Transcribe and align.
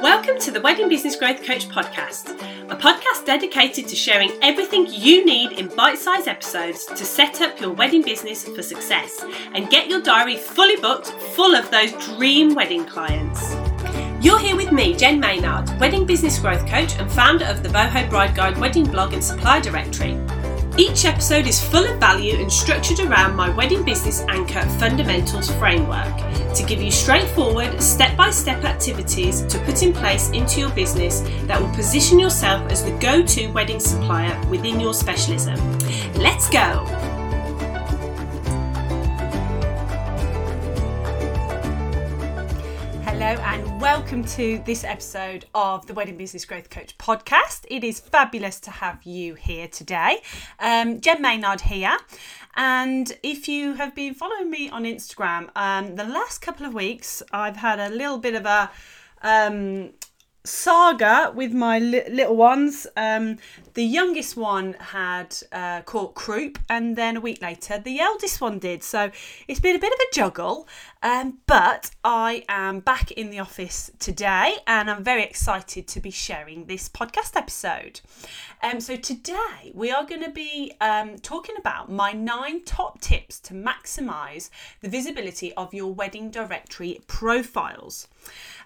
Welcome 0.00 0.38
to 0.40 0.50
the 0.50 0.60
Wedding 0.60 0.90
Business 0.90 1.16
Growth 1.16 1.42
Coach 1.42 1.70
podcast, 1.70 2.28
a 2.70 2.76
podcast 2.76 3.24
dedicated 3.24 3.88
to 3.88 3.96
sharing 3.96 4.30
everything 4.42 4.86
you 4.90 5.24
need 5.24 5.52
in 5.52 5.68
bite 5.68 5.98
sized 5.98 6.28
episodes 6.28 6.84
to 6.84 7.04
set 7.04 7.40
up 7.40 7.58
your 7.60 7.72
wedding 7.72 8.02
business 8.02 8.44
for 8.44 8.62
success 8.62 9.24
and 9.54 9.70
get 9.70 9.88
your 9.88 10.02
diary 10.02 10.36
fully 10.36 10.76
booked 10.76 11.06
full 11.34 11.54
of 11.54 11.70
those 11.70 11.92
dream 12.04 12.54
wedding 12.54 12.84
clients. 12.84 13.54
You're 14.20 14.38
here 14.38 14.56
with 14.56 14.70
me, 14.70 14.94
Jen 14.94 15.18
Maynard, 15.18 15.70
Wedding 15.80 16.04
Business 16.04 16.38
Growth 16.38 16.66
Coach 16.68 16.96
and 16.98 17.10
founder 17.10 17.46
of 17.46 17.62
the 17.62 17.70
Boho 17.70 18.08
Bride 18.10 18.34
Guide 18.34 18.58
wedding 18.58 18.84
blog 18.84 19.14
and 19.14 19.24
supply 19.24 19.60
directory. 19.60 20.18
Each 20.78 21.06
episode 21.06 21.46
is 21.46 21.58
full 21.58 21.86
of 21.86 21.98
value 21.98 22.36
and 22.36 22.52
structured 22.52 23.00
around 23.00 23.34
my 23.34 23.48
wedding 23.48 23.82
business 23.82 24.20
anchor 24.28 24.60
fundamentals 24.78 25.50
framework 25.52 26.14
to 26.54 26.64
give 26.66 26.82
you 26.82 26.90
straightforward, 26.90 27.80
step 27.80 28.14
by 28.14 28.30
step 28.30 28.62
activities 28.62 29.40
to 29.46 29.58
put 29.60 29.82
in 29.82 29.94
place 29.94 30.28
into 30.30 30.60
your 30.60 30.70
business 30.70 31.20
that 31.44 31.58
will 31.58 31.74
position 31.74 32.18
yourself 32.18 32.70
as 32.70 32.84
the 32.84 32.92
go 32.98 33.24
to 33.24 33.46
wedding 33.52 33.80
supplier 33.80 34.38
within 34.48 34.78
your 34.78 34.92
specialism. 34.92 35.56
Let's 36.14 36.50
go! 36.50 37.05
Hello, 43.18 43.42
and 43.44 43.80
welcome 43.80 44.22
to 44.24 44.62
this 44.66 44.84
episode 44.84 45.46
of 45.54 45.86
the 45.86 45.94
Wedding 45.94 46.18
Business 46.18 46.44
Growth 46.44 46.68
Coach 46.68 46.98
podcast. 46.98 47.64
It 47.70 47.82
is 47.82 47.98
fabulous 47.98 48.60
to 48.60 48.70
have 48.70 49.04
you 49.04 49.32
here 49.32 49.68
today. 49.68 50.18
Um, 50.60 51.00
Jen 51.00 51.22
Maynard 51.22 51.62
here. 51.62 51.96
And 52.56 53.10
if 53.22 53.48
you 53.48 53.72
have 53.72 53.94
been 53.94 54.12
following 54.12 54.50
me 54.50 54.68
on 54.68 54.84
Instagram, 54.84 55.48
um, 55.56 55.96
the 55.96 56.04
last 56.04 56.42
couple 56.42 56.66
of 56.66 56.74
weeks 56.74 57.22
I've 57.32 57.56
had 57.56 57.80
a 57.80 57.88
little 57.88 58.18
bit 58.18 58.34
of 58.34 58.44
a 58.44 58.70
um, 59.22 59.94
saga 60.46 61.32
with 61.34 61.52
my 61.52 61.78
li- 61.78 62.08
little 62.10 62.36
ones. 62.36 62.86
Um, 62.96 63.38
the 63.74 63.84
youngest 63.84 64.36
one 64.36 64.74
had 64.74 65.36
uh, 65.52 65.82
caught 65.82 66.14
croup, 66.14 66.58
and 66.68 66.96
then 66.96 67.16
a 67.16 67.20
week 67.20 67.42
later, 67.42 67.78
the 67.78 68.00
eldest 68.00 68.40
one 68.40 68.58
did. 68.58 68.82
So 68.82 69.10
it's 69.48 69.60
been 69.60 69.76
a 69.76 69.78
bit 69.78 69.92
of 69.92 69.98
a 69.98 70.14
juggle. 70.14 70.66
Um, 71.02 71.38
but 71.46 71.90
I 72.02 72.44
am 72.48 72.80
back 72.80 73.12
in 73.12 73.30
the 73.30 73.38
office 73.38 73.90
today, 73.98 74.56
and 74.66 74.90
I'm 74.90 75.04
very 75.04 75.22
excited 75.22 75.86
to 75.88 76.00
be 76.00 76.10
sharing 76.10 76.66
this 76.66 76.88
podcast 76.88 77.36
episode. 77.36 78.00
Um, 78.66 78.80
so 78.80 78.96
today 78.96 79.70
we 79.74 79.92
are 79.92 80.04
going 80.04 80.24
to 80.24 80.30
be 80.30 80.72
um, 80.80 81.18
talking 81.18 81.54
about 81.56 81.88
my 81.88 82.10
nine 82.10 82.64
top 82.64 83.00
tips 83.00 83.38
to 83.42 83.54
maximise 83.54 84.50
the 84.80 84.88
visibility 84.88 85.52
of 85.52 85.72
your 85.72 85.94
wedding 85.94 86.32
directory 86.32 86.98
profiles 87.06 88.08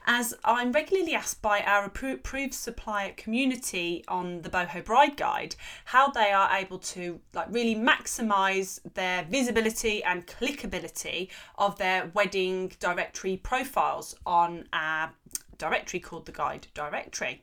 as 0.06 0.32
I'm 0.42 0.72
regularly 0.72 1.14
asked 1.14 1.42
by 1.42 1.60
our 1.60 1.84
approved 1.84 2.54
supplier 2.54 3.12
community 3.14 4.02
on 4.08 4.40
the 4.40 4.48
Boho 4.48 4.82
Bride 4.82 5.18
Guide 5.18 5.54
how 5.84 6.08
they 6.08 6.32
are 6.32 6.48
able 6.50 6.78
to 6.78 7.20
like 7.34 7.48
really 7.50 7.74
maximize 7.74 8.80
their 8.94 9.24
visibility 9.24 10.02
and 10.02 10.26
clickability 10.26 11.28
of 11.58 11.76
their 11.76 12.10
wedding 12.14 12.72
directory 12.80 13.36
profiles 13.36 14.16
on 14.24 14.64
our 14.72 15.12
directory 15.58 16.00
called 16.00 16.24
the 16.24 16.32
Guide 16.32 16.68
Directory. 16.72 17.42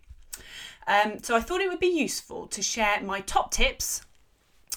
Um, 0.87 1.19
so 1.21 1.35
I 1.35 1.41
thought 1.41 1.61
it 1.61 1.69
would 1.69 1.79
be 1.79 1.87
useful 1.87 2.47
to 2.47 2.61
share 2.61 3.01
my 3.01 3.21
top 3.21 3.51
tips 3.51 4.01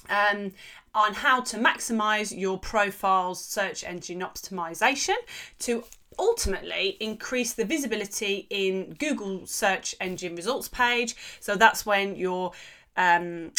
um, 0.08 0.53
on 0.94 1.14
how 1.14 1.41
to 1.41 1.56
maximize 1.56 2.36
your 2.36 2.58
profile's 2.58 3.42
search 3.44 3.84
engine 3.84 4.20
optimization 4.20 5.14
to 5.61 5.84
ultimately 6.19 6.97
increase 7.00 7.53
the 7.53 7.64
visibility 7.64 8.47
in 8.50 8.94
Google 8.98 9.47
search 9.47 9.94
engine 10.00 10.34
results 10.34 10.69
page. 10.69 11.14
So 11.38 11.55
that's 11.55 11.86
when 11.86 12.16
your 12.16 12.53
um, 12.97 13.53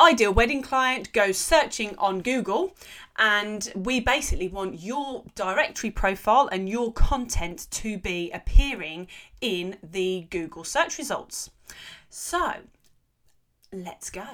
ideal 0.00 0.32
wedding 0.32 0.62
client 0.62 1.12
goes 1.12 1.36
searching 1.36 1.96
on 1.98 2.20
Google, 2.20 2.74
and 3.16 3.72
we 3.74 4.00
basically 4.00 4.48
want 4.48 4.80
your 4.80 5.24
directory 5.34 5.90
profile 5.90 6.48
and 6.52 6.68
your 6.68 6.92
content 6.92 7.66
to 7.70 7.98
be 7.98 8.30
appearing 8.32 9.08
in 9.40 9.76
the 9.82 10.26
Google 10.30 10.64
search 10.64 10.98
results. 10.98 11.50
So 12.08 12.54
let's 13.72 14.10
go. 14.10 14.26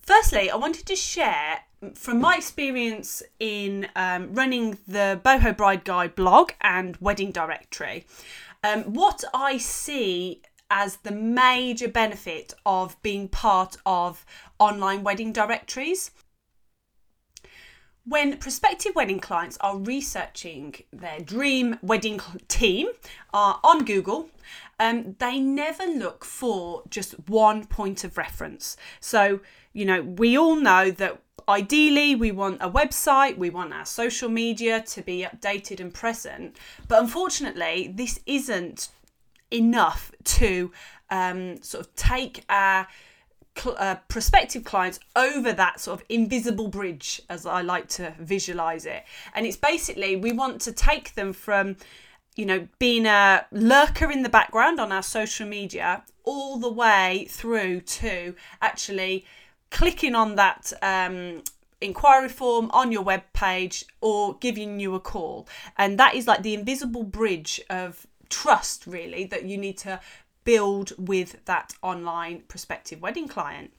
Firstly, 0.00 0.50
I 0.50 0.56
wanted 0.56 0.86
to 0.86 0.96
share 0.96 1.60
from 1.94 2.20
my 2.20 2.36
experience 2.36 3.22
in 3.38 3.88
um, 3.96 4.34
running 4.34 4.78
the 4.86 5.20
Boho 5.24 5.56
Bride 5.56 5.84
Guide 5.84 6.14
blog 6.14 6.52
and 6.60 6.96
wedding 7.00 7.32
directory, 7.32 8.06
um, 8.64 8.82
what 8.94 9.24
I 9.34 9.58
see 9.58 10.42
as 10.74 10.96
the 10.96 11.10
major 11.12 11.86
benefit 11.86 12.54
of 12.64 13.00
being 13.02 13.28
part 13.28 13.76
of 13.84 14.24
online 14.58 15.04
wedding 15.04 15.30
directories. 15.30 16.10
When 18.04 18.38
prospective 18.38 18.94
wedding 18.94 19.20
clients 19.20 19.58
are 19.60 19.76
researching 19.76 20.74
their 20.90 21.20
dream 21.20 21.78
wedding 21.82 22.20
team 22.48 22.88
uh, 23.34 23.56
on 23.62 23.84
Google, 23.84 24.30
um, 24.80 25.14
they 25.18 25.38
never 25.38 25.84
look 25.84 26.24
for 26.24 26.84
just 26.88 27.12
one 27.28 27.66
point 27.66 28.02
of 28.02 28.16
reference. 28.16 28.78
So, 28.98 29.40
you 29.74 29.84
know, 29.84 30.00
we 30.00 30.38
all 30.38 30.56
know 30.56 30.90
that 30.90 31.20
ideally 31.48 32.14
we 32.14 32.32
want 32.32 32.62
a 32.62 32.70
website, 32.70 33.36
we 33.36 33.50
want 33.50 33.74
our 33.74 33.84
social 33.84 34.30
media 34.30 34.80
to 34.80 35.02
be 35.02 35.26
updated 35.30 35.80
and 35.80 35.92
present. 35.92 36.56
But 36.88 37.02
unfortunately, 37.02 37.92
this 37.94 38.18
isn't 38.24 38.88
enough 39.52 40.12
to 40.24 40.72
um, 41.10 41.62
sort 41.62 41.86
of 41.86 41.94
take 41.94 42.44
our 42.48 42.86
uh, 43.66 43.96
prospective 44.08 44.64
clients 44.64 44.98
over 45.14 45.52
that 45.52 45.78
sort 45.80 46.00
of 46.00 46.06
invisible 46.08 46.68
bridge, 46.68 47.20
as 47.28 47.44
I 47.44 47.60
like 47.62 47.88
to 47.88 48.14
visualize 48.18 48.86
it. 48.86 49.04
And 49.34 49.46
it's 49.46 49.56
basically 49.56 50.16
we 50.16 50.32
want 50.32 50.60
to 50.62 50.72
take 50.72 51.14
them 51.14 51.32
from 51.32 51.76
you 52.34 52.46
know, 52.46 52.66
being 52.78 53.06
a 53.06 53.44
lurker 53.52 54.10
in 54.10 54.22
the 54.22 54.28
background 54.28 54.80
on 54.80 54.90
our 54.90 55.02
social 55.02 55.46
media 55.46 56.02
all 56.24 56.58
the 56.58 56.70
way 56.70 57.26
through 57.28 57.80
to 57.80 58.34
actually 58.60 59.24
clicking 59.70 60.14
on 60.14 60.36
that 60.36 60.72
um, 60.82 61.42
inquiry 61.80 62.28
form 62.28 62.70
on 62.70 62.92
your 62.92 63.02
web 63.02 63.22
page 63.32 63.84
or 64.00 64.36
giving 64.38 64.80
you 64.80 64.94
a 64.94 65.00
call. 65.00 65.46
And 65.76 65.98
that 65.98 66.14
is 66.14 66.26
like 66.26 66.42
the 66.42 66.54
invisible 66.54 67.02
bridge 67.02 67.60
of 67.68 68.06
trust, 68.32 68.86
really, 68.86 69.24
that 69.26 69.44
you 69.44 69.56
need 69.56 69.78
to 69.78 70.00
build 70.44 70.92
with 70.98 71.44
that 71.44 71.74
online 71.82 72.42
prospective 72.48 73.00
wedding 73.00 73.28
client. 73.28 73.70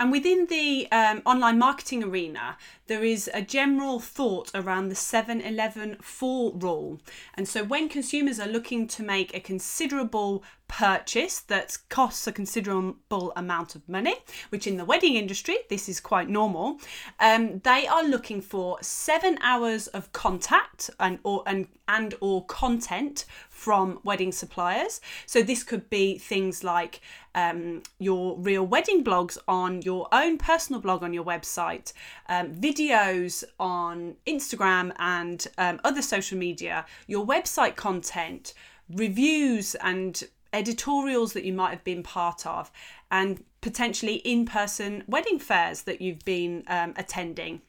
And 0.00 0.12
within 0.12 0.46
the 0.46 0.90
um, 0.92 1.22
online 1.26 1.58
marketing 1.58 2.04
arena, 2.04 2.56
there 2.86 3.02
is 3.02 3.28
a 3.34 3.42
general 3.42 3.98
thought 3.98 4.50
around 4.54 4.88
the 4.88 4.94
7 4.94 5.40
11 5.40 5.96
4 6.00 6.52
rule. 6.54 7.00
And 7.34 7.48
so, 7.48 7.64
when 7.64 7.88
consumers 7.88 8.38
are 8.38 8.46
looking 8.46 8.86
to 8.88 9.02
make 9.02 9.34
a 9.34 9.40
considerable 9.40 10.44
purchase 10.68 11.40
that 11.40 11.78
costs 11.88 12.26
a 12.26 12.32
considerable 12.32 13.32
amount 13.34 13.74
of 13.74 13.88
money, 13.88 14.14
which 14.50 14.66
in 14.66 14.76
the 14.76 14.84
wedding 14.84 15.14
industry, 15.14 15.56
this 15.68 15.88
is 15.88 15.98
quite 15.98 16.28
normal, 16.28 16.78
um, 17.18 17.58
they 17.60 17.86
are 17.86 18.04
looking 18.04 18.40
for 18.40 18.78
seven 18.82 19.38
hours 19.40 19.88
of 19.88 20.12
contact 20.12 20.90
and 21.00 21.18
or 21.24 21.42
and, 21.46 21.66
and 21.88 22.14
or 22.20 22.44
content 22.44 23.24
from 23.58 23.98
wedding 24.04 24.30
suppliers. 24.30 25.00
So 25.26 25.42
this 25.42 25.64
could 25.64 25.90
be 25.90 26.16
things 26.16 26.62
like 26.62 27.00
um, 27.34 27.82
your 27.98 28.38
real 28.38 28.64
wedding 28.64 29.02
blogs 29.02 29.36
on 29.48 29.82
your 29.82 30.06
own 30.12 30.38
personal 30.38 30.80
blog 30.80 31.02
on 31.02 31.12
your 31.12 31.24
website, 31.24 31.92
um, 32.28 32.54
videos 32.54 33.42
on 33.58 34.14
Instagram 34.26 34.92
and 35.00 35.44
um, 35.58 35.80
other 35.82 36.02
social 36.02 36.38
media, 36.38 36.86
your 37.08 37.26
website 37.26 37.74
content, 37.74 38.54
reviews 38.94 39.74
and 39.76 40.22
editorials 40.52 41.32
that 41.32 41.44
you 41.44 41.52
might 41.52 41.70
have 41.70 41.84
been 41.84 42.04
part 42.04 42.46
of, 42.46 42.70
and 43.10 43.42
potentially 43.60 44.16
in 44.34 44.46
person 44.46 45.02
wedding 45.08 45.40
fairs 45.40 45.82
that 45.82 46.00
you've 46.00 46.24
been 46.24 46.62
um, 46.68 46.94
attending. 46.96 47.60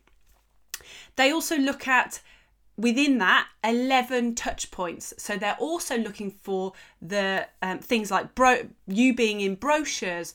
They 1.16 1.32
also 1.32 1.58
look 1.58 1.88
at 1.88 2.22
within 2.80 3.18
that 3.20 3.48
11 3.64 4.36
touch 4.36 4.72
points. 4.72 5.14
So 5.18 5.38
they're 5.38 5.58
also 5.60 5.98
looking 5.98 6.32
for 6.32 6.74
the 7.02 7.48
um, 7.62 7.80
things 7.80 8.10
like 8.12 8.36
bro- 8.36 8.70
you 8.88 9.14
being 9.14 9.42
in 9.42 9.56
brochures 9.56 10.34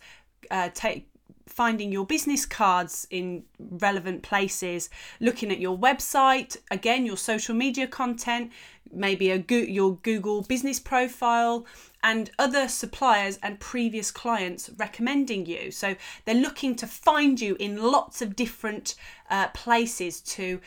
uh, 0.51 0.69
take 0.75 1.09
finding 1.47 1.93
your 1.93 2.07
business 2.07 2.47
cards 2.47 3.07
in 3.11 3.45
relevant 3.61 4.23
places 4.23 4.89
looking 5.21 5.53
at 5.53 5.61
your 5.61 5.77
website 5.77 6.57
again 6.71 7.05
your 7.05 7.19
social 7.19 7.55
media 7.55 7.87
content 7.87 8.51
maybe 8.91 9.31
a 9.31 9.39
go- 9.39 9.57
your 9.57 9.97
google 9.97 10.41
business 10.43 10.81
profile 10.81 11.67
and 12.05 12.31
other 12.39 12.69
suppliers 12.69 13.39
and 13.43 13.59
previous 13.59 14.11
clients 14.11 14.71
recommending 14.77 15.47
you. 15.47 15.71
So 15.71 15.97
they're 16.27 16.35
looking 16.35 16.77
to 16.77 16.87
find 16.87 17.41
you 17.41 17.57
in 17.59 17.83
lots 17.83 18.21
of 18.21 18.37
different 18.37 18.95
uh, 19.31 19.49
places 19.49 20.21
to 20.21 20.61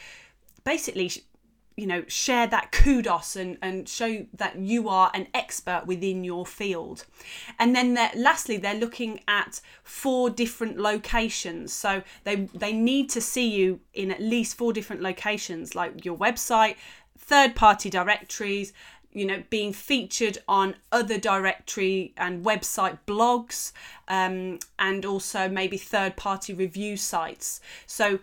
basically 0.64 1.12
you 1.78 1.86
know 1.86 2.04
share 2.08 2.48
that 2.48 2.72
kudos 2.72 3.36
and 3.36 3.58
and 3.62 3.88
show 3.88 4.26
that 4.34 4.58
you 4.58 4.90
are 4.90 5.12
an 5.14 5.28
expert 5.34 5.84
within 5.86 6.24
your 6.24 6.46
field. 6.46 7.06
And 7.60 7.76
then 7.76 7.94
they're, 7.94 8.12
lastly 8.16 8.58
they're 8.58 8.74
looking 8.74 9.22
at 9.28 9.62
four 9.84 10.30
different 10.30 10.78
locations. 10.80 11.72
So 11.72 12.02
they 12.24 12.48
they 12.54 12.74
need 12.74 13.10
to 13.12 13.22
see 13.22 13.48
you 13.48 13.80
in 13.94 14.12
at 14.12 14.20
least 14.20 14.58
four 14.58 14.74
different 14.74 15.02
locations 15.02 15.76
like 15.76 16.04
your 16.04 16.18
website 16.18 16.76
third 17.18 17.56
party 17.56 17.90
directories 17.90 18.74
you 19.12 19.26
know 19.26 19.44
being 19.50 19.74
featured 19.74 20.38
on 20.48 20.76
other 20.92 21.18
directory 21.18 22.14
and 22.18 22.46
website 22.46 22.98
blogs 23.08 23.72
um, 24.08 24.60
and 24.80 25.06
also 25.06 25.48
maybe 25.48 25.78
third 25.78 26.16
party 26.16 26.54
review 26.54 26.98
sites. 26.98 27.62
So 27.86 28.20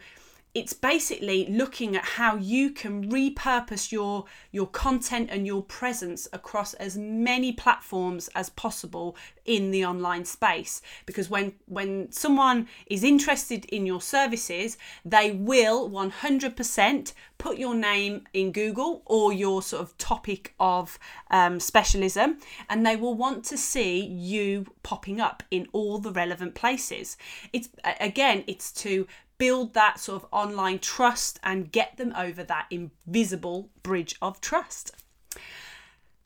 it's 0.54 0.72
basically 0.72 1.46
looking 1.48 1.96
at 1.96 2.04
how 2.04 2.36
you 2.36 2.70
can 2.70 3.10
repurpose 3.10 3.90
your 3.90 4.24
your 4.52 4.68
content 4.68 5.28
and 5.32 5.46
your 5.46 5.62
presence 5.62 6.28
across 6.32 6.74
as 6.74 6.96
many 6.96 7.52
platforms 7.52 8.28
as 8.36 8.50
possible 8.50 9.16
in 9.44 9.72
the 9.72 9.84
online 9.84 10.24
space. 10.24 10.80
Because 11.06 11.28
when 11.28 11.54
when 11.66 12.10
someone 12.12 12.68
is 12.86 13.02
interested 13.02 13.64
in 13.66 13.84
your 13.84 14.00
services 14.00 14.78
they 15.04 15.32
will 15.32 15.90
100% 15.90 17.12
put 17.36 17.58
your 17.58 17.74
name 17.74 18.22
in 18.32 18.52
google 18.52 19.02
or 19.06 19.32
your 19.32 19.60
sort 19.60 19.82
of 19.82 19.98
topic 19.98 20.54
of 20.60 20.98
um, 21.30 21.58
specialism 21.58 22.38
and 22.70 22.86
they 22.86 22.94
will 22.96 23.14
want 23.14 23.44
to 23.44 23.58
see 23.58 24.00
you 24.04 24.66
popping 24.82 25.20
up 25.20 25.42
in 25.50 25.66
all 25.72 25.98
the 25.98 26.12
relevant 26.12 26.54
places. 26.54 27.16
It's 27.52 27.68
again 28.00 28.44
it's 28.46 28.70
to 28.72 29.08
build 29.38 29.74
that 29.74 29.98
sort 29.98 30.22
of 30.22 30.28
online 30.32 30.78
trust 30.78 31.38
and 31.42 31.72
get 31.72 31.96
them 31.96 32.12
over 32.16 32.42
that 32.44 32.66
invisible 32.70 33.70
bridge 33.82 34.16
of 34.22 34.40
trust. 34.40 34.92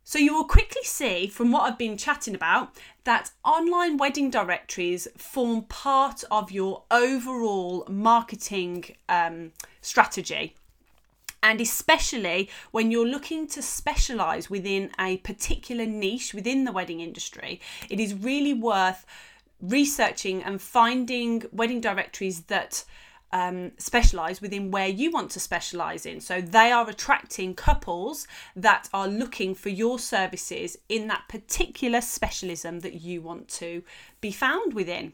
So, 0.05 0.19
you 0.19 0.33
will 0.33 0.45
quickly 0.45 0.85
see 0.85 1.27
from 1.27 1.53
what 1.53 1.65
I've 1.65 1.77
been 1.77 1.99
chatting 1.99 2.35
about 2.35 2.75
that 3.05 3.31
online 3.45 3.99
wedding 3.99 4.31
directories 4.31 5.07
form 5.19 5.65
part 5.65 6.25
of 6.31 6.51
your 6.51 6.85
overall 6.91 7.87
marketing 7.91 8.97
um, 9.11 9.53
strategy. 9.83 10.55
And 11.43 11.61
especially 11.61 12.49
when 12.71 12.91
you're 12.91 13.07
looking 13.07 13.47
to 13.49 13.63
specialize 13.63 14.51
within 14.51 14.91
a 14.99 15.19
particular 15.19 15.87
niche 15.87 16.35
within 16.35 16.65
the 16.65 16.73
wedding 16.73 17.01
industry, 17.01 17.61
it 17.89 18.01
is 18.01 18.15
really 18.15 18.55
worth 18.55 19.07
researching 19.61 20.43
and 20.43 20.61
finding 20.61 21.45
wedding 21.53 21.81
directories 21.81 22.43
that 22.43 22.85
um, 23.33 23.73
specialize 23.77 24.41
within 24.41 24.71
where 24.71 24.89
you 24.89 25.11
want 25.11 25.31
to 25.33 25.41
specialize 25.41 26.07
in. 26.07 26.21
So 26.21 26.41
they 26.41 26.73
are 26.73 26.89
attracting 26.89 27.55
couples 27.55 28.27
that 28.57 28.89
are 28.95 29.09
looking 29.09 29.55
for 29.55 29.69
your 29.69 29.99
services 29.99 30.79
in 30.89 31.09
that 31.09 31.25
particular 31.29 32.01
specialism 32.01 32.81
that 32.81 32.95
you 33.01 33.21
want 33.21 33.49
to 33.49 33.83
be 34.21 34.31
found 34.31 34.73
within. 34.75 35.13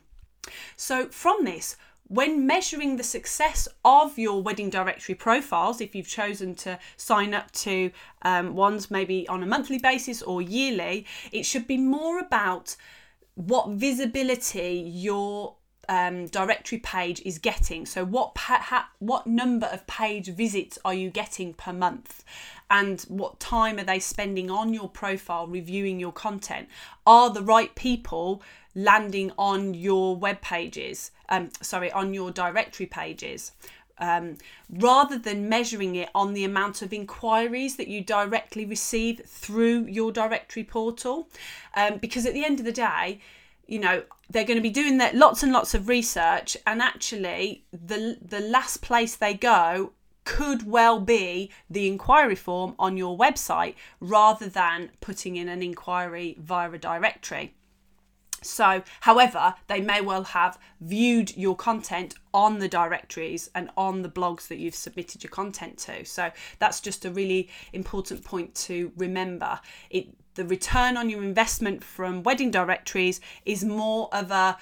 So, 0.76 1.06
from 1.06 1.44
this, 1.44 1.76
when 2.08 2.46
measuring 2.46 2.96
the 2.96 3.02
success 3.02 3.66
of 3.82 4.18
your 4.18 4.42
wedding 4.42 4.68
directory 4.68 5.14
profiles, 5.14 5.80
if 5.80 5.94
you've 5.94 6.06
chosen 6.06 6.54
to 6.56 6.78
sign 6.98 7.32
up 7.32 7.50
to 7.52 7.90
um, 8.22 8.54
ones 8.54 8.90
maybe 8.90 9.26
on 9.28 9.42
a 9.42 9.46
monthly 9.46 9.78
basis 9.78 10.20
or 10.20 10.42
yearly, 10.42 11.06
it 11.32 11.46
should 11.46 11.66
be 11.66 11.78
more 11.78 12.18
about 12.18 12.76
what 13.34 13.70
visibility 13.70 14.82
your 14.86 15.56
um, 15.88 16.26
directory 16.26 16.78
page 16.78 17.20
is 17.24 17.38
getting. 17.38 17.86
So, 17.86 18.04
what 18.04 18.34
pa- 18.34 18.62
ha- 18.62 18.90
what 18.98 19.26
number 19.26 19.66
of 19.66 19.86
page 19.86 20.28
visits 20.28 20.78
are 20.84 20.94
you 20.94 21.10
getting 21.10 21.54
per 21.54 21.72
month, 21.72 22.24
and 22.70 23.00
what 23.02 23.40
time 23.40 23.78
are 23.78 23.84
they 23.84 23.98
spending 23.98 24.50
on 24.50 24.72
your 24.72 24.88
profile 24.88 25.46
reviewing 25.46 26.00
your 26.00 26.12
content? 26.12 26.68
Are 27.06 27.30
the 27.30 27.42
right 27.42 27.74
people 27.74 28.42
landing 28.74 29.32
on 29.38 29.74
your 29.74 30.16
web 30.16 30.40
pages? 30.40 31.10
Um, 31.28 31.50
sorry, 31.60 31.92
on 31.92 32.14
your 32.14 32.30
directory 32.30 32.86
pages. 32.86 33.52
Um, 33.98 34.38
rather 34.68 35.16
than 35.18 35.48
measuring 35.48 35.94
it 35.94 36.10
on 36.14 36.34
the 36.34 36.44
amount 36.44 36.82
of 36.82 36.92
inquiries 36.92 37.76
that 37.76 37.86
you 37.86 38.02
directly 38.02 38.64
receive 38.64 39.22
through 39.24 39.86
your 39.86 40.10
directory 40.10 40.64
portal. 40.64 41.28
Um, 41.76 41.98
because 41.98 42.26
at 42.26 42.34
the 42.34 42.44
end 42.44 42.58
of 42.58 42.66
the 42.66 42.72
day, 42.72 43.20
you 43.66 43.78
know 43.78 44.02
they're 44.30 44.44
going 44.44 44.58
to 44.58 44.62
be 44.62 44.70
doing 44.70 44.98
that 44.98 45.14
lots 45.14 45.42
and 45.42 45.52
lots 45.52 45.74
of 45.74 45.88
research 45.88 46.56
and 46.66 46.82
actually 46.82 47.64
the 47.72 48.18
the 48.20 48.40
last 48.40 48.82
place 48.82 49.16
they 49.16 49.34
go 49.34 49.92
could 50.24 50.66
well 50.66 51.00
be 51.00 51.50
the 51.68 51.86
inquiry 51.86 52.34
form 52.34 52.74
on 52.78 52.96
your 52.96 53.16
website 53.16 53.74
rather 54.00 54.48
than 54.48 54.90
putting 55.00 55.36
in 55.36 55.48
an 55.48 55.62
inquiry 55.62 56.36
via 56.40 56.70
a 56.70 56.78
directory 56.78 57.54
so 58.44 58.82
however 59.00 59.54
they 59.66 59.80
may 59.80 60.00
well 60.00 60.24
have 60.24 60.58
viewed 60.80 61.36
your 61.36 61.56
content 61.56 62.14
on 62.32 62.58
the 62.58 62.68
directories 62.68 63.50
and 63.54 63.70
on 63.76 64.02
the 64.02 64.08
blogs 64.08 64.48
that 64.48 64.58
you've 64.58 64.74
submitted 64.74 65.22
your 65.22 65.30
content 65.30 65.78
to 65.78 66.04
so 66.04 66.30
that's 66.58 66.80
just 66.80 67.04
a 67.04 67.10
really 67.10 67.48
important 67.72 68.24
point 68.24 68.54
to 68.54 68.92
remember 68.96 69.60
it 69.90 70.08
the 70.34 70.44
return 70.44 70.96
on 70.96 71.08
your 71.08 71.22
investment 71.22 71.82
from 71.82 72.22
wedding 72.22 72.50
directories 72.50 73.20
is 73.44 73.64
more 73.64 74.08
of 74.12 74.30
a 74.30 74.58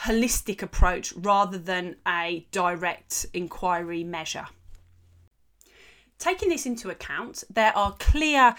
holistic 0.00 0.62
approach 0.62 1.12
rather 1.12 1.58
than 1.58 1.96
a 2.06 2.46
direct 2.50 3.26
inquiry 3.34 4.04
measure. 4.04 4.46
Taking 6.18 6.48
this 6.50 6.66
into 6.66 6.88
account, 6.88 7.44
there 7.50 7.76
are 7.76 7.96
clear 7.98 8.54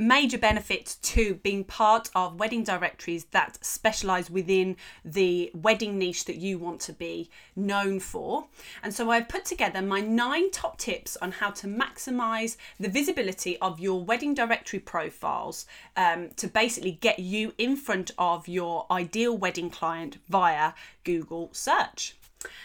major 0.00 0.38
benefits 0.38 0.96
to 0.96 1.34
being 1.34 1.62
part 1.62 2.08
of 2.14 2.40
wedding 2.40 2.64
directories 2.64 3.26
that 3.26 3.62
specialize 3.62 4.30
within 4.30 4.74
the 5.04 5.50
wedding 5.54 5.98
niche 5.98 6.24
that 6.24 6.36
you 6.36 6.58
want 6.58 6.80
to 6.80 6.92
be 6.92 7.30
known 7.54 8.00
for. 8.00 8.46
And 8.82 8.94
so 8.94 9.10
I've 9.10 9.28
put 9.28 9.44
together 9.44 9.82
my 9.82 10.00
nine 10.00 10.50
top 10.50 10.78
tips 10.78 11.18
on 11.18 11.32
how 11.32 11.50
to 11.50 11.66
maximize 11.66 12.56
the 12.78 12.88
visibility 12.88 13.58
of 13.58 13.78
your 13.78 14.02
wedding 14.02 14.32
directory 14.32 14.80
profiles 14.80 15.66
um, 15.96 16.30
to 16.36 16.48
basically 16.48 16.92
get 16.92 17.18
you 17.18 17.52
in 17.58 17.76
front 17.76 18.10
of 18.16 18.48
your 18.48 18.86
ideal 18.90 19.36
wedding 19.36 19.68
client 19.68 20.16
via 20.30 20.72
Google 21.04 21.50
search. 21.52 22.16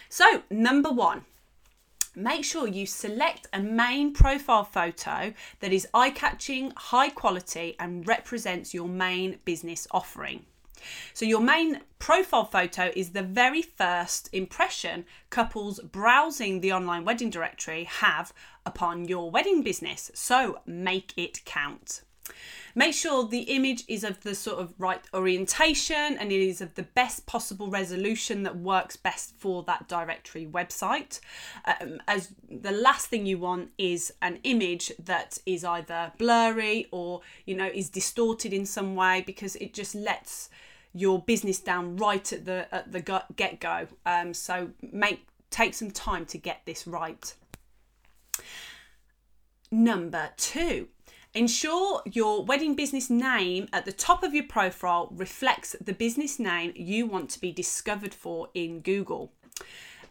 So, 0.07 0.43
number 0.49 0.89
one, 0.89 1.25
make 2.15 2.45
sure 2.45 2.67
you 2.67 2.85
select 2.85 3.47
a 3.53 3.59
main 3.59 4.13
profile 4.13 4.63
photo 4.63 5.33
that 5.59 5.73
is 5.73 5.87
eye 5.93 6.09
catching, 6.09 6.71
high 6.75 7.09
quality, 7.09 7.75
and 7.79 8.07
represents 8.07 8.73
your 8.73 8.87
main 8.87 9.39
business 9.45 9.87
offering. 9.91 10.45
So, 11.13 11.25
your 11.25 11.41
main 11.41 11.81
profile 11.99 12.45
photo 12.45 12.91
is 12.95 13.11
the 13.11 13.23
very 13.23 13.61
first 13.61 14.29
impression 14.33 15.05
couples 15.29 15.79
browsing 15.79 16.61
the 16.61 16.73
online 16.73 17.05
wedding 17.05 17.29
directory 17.29 17.85
have 17.85 18.33
upon 18.65 19.07
your 19.07 19.31
wedding 19.31 19.63
business. 19.63 20.11
So, 20.13 20.59
make 20.65 21.13
it 21.17 21.43
count. 21.45 22.01
Make 22.77 22.93
sure 22.93 23.25
the 23.25 23.43
image 23.43 23.85
is 23.87 24.03
of 24.03 24.21
the 24.21 24.35
sort 24.35 24.59
of 24.59 24.73
right 24.77 25.01
orientation 25.13 26.17
and 26.17 26.29
it 26.31 26.41
is 26.41 26.59
of 26.59 26.75
the 26.75 26.83
best 26.83 27.25
possible 27.25 27.69
resolution 27.69 28.43
that 28.43 28.57
works 28.57 28.97
best 28.97 29.33
for 29.37 29.63
that 29.63 29.87
directory 29.87 30.45
website. 30.45 31.21
Um, 31.65 32.01
as 32.05 32.33
the 32.49 32.73
last 32.73 33.07
thing 33.07 33.25
you 33.25 33.37
want 33.37 33.69
is 33.77 34.13
an 34.21 34.39
image 34.43 34.91
that 34.99 35.37
is 35.45 35.63
either 35.63 36.11
blurry 36.17 36.87
or 36.91 37.21
you 37.45 37.55
know 37.55 37.67
is 37.73 37.89
distorted 37.89 38.51
in 38.51 38.65
some 38.65 38.93
way 38.95 39.23
because 39.25 39.55
it 39.55 39.73
just 39.73 39.95
lets 39.95 40.49
your 40.93 41.21
business 41.21 41.59
down 41.59 41.95
right 41.95 42.33
at 42.33 42.43
the 42.43 42.67
at 42.75 42.91
the 42.91 43.23
get 43.37 43.61
go. 43.61 43.87
Um, 44.05 44.33
so 44.33 44.71
make 44.81 45.25
take 45.49 45.73
some 45.73 45.91
time 45.91 46.25
to 46.25 46.37
get 46.37 46.61
this 46.65 46.85
right. 46.85 47.33
Number 49.71 50.31
two, 50.37 50.89
Ensure 51.35 52.01
your 52.05 52.45
wedding 52.45 52.75
business 52.75 53.09
name 53.09 53.67
at 53.73 53.83
the 53.83 53.91
top 53.91 54.23
of 54.23 54.33
your 54.33 54.45
profile 54.45 55.09
reflects 55.11 55.75
the 55.81 55.91
business 55.91 56.39
name 56.39 56.71
you 56.77 57.05
want 57.05 57.29
to 57.29 57.41
be 57.41 57.51
discovered 57.51 58.13
for 58.13 58.47
in 58.53 58.79
Google. 58.79 59.33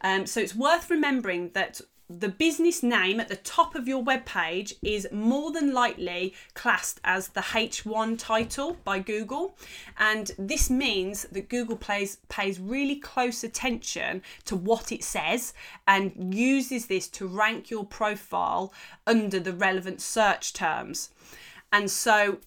Um, 0.01 0.27
so 0.27 0.39
it's 0.39 0.53
worth 0.53 0.91
remembering 0.91 1.49
that 1.53 1.81
the 2.09 2.29
business 2.29 2.83
name 2.83 3.19
at 3.19 3.29
the 3.29 3.35
top 3.35 3.73
of 3.73 3.87
your 3.87 4.03
web 4.03 4.25
page 4.25 4.75
is 4.83 5.07
more 5.11 5.51
than 5.51 5.73
likely 5.73 6.33
classed 6.53 6.99
as 7.03 7.29
the 7.29 7.41
H1 7.41 8.19
title 8.19 8.77
by 8.83 8.99
Google. 8.99 9.57
And 9.97 10.31
this 10.37 10.69
means 10.69 11.23
that 11.31 11.49
Google 11.49 11.77
plays, 11.77 12.17
pays 12.29 12.59
really 12.59 12.97
close 12.97 13.43
attention 13.43 14.21
to 14.45 14.55
what 14.55 14.91
it 14.91 15.03
says 15.03 15.53
and 15.87 16.33
uses 16.33 16.85
this 16.85 17.07
to 17.09 17.27
rank 17.27 17.69
your 17.69 17.85
profile 17.85 18.71
under 19.07 19.39
the 19.39 19.53
relevant 19.53 19.99
search 19.99 20.53
terms. 20.53 21.09
And 21.71 21.89
so 21.89 22.37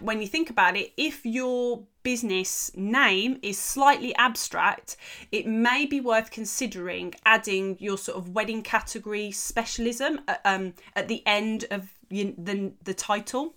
when 0.00 0.20
you 0.20 0.26
think 0.26 0.50
about 0.50 0.76
it, 0.76 0.92
if 0.96 1.24
your 1.24 1.82
business 2.02 2.70
name 2.76 3.38
is 3.42 3.58
slightly 3.58 4.14
abstract, 4.16 4.96
it 5.30 5.46
may 5.46 5.86
be 5.86 6.00
worth 6.00 6.30
considering 6.30 7.14
adding 7.24 7.76
your 7.78 7.96
sort 7.98 8.18
of 8.18 8.30
wedding 8.30 8.62
category 8.62 9.30
specialism 9.30 10.20
um, 10.44 10.74
at 10.96 11.08
the 11.08 11.22
end 11.26 11.64
of 11.70 11.88
the, 12.10 12.72
the 12.84 12.94
title 12.94 13.54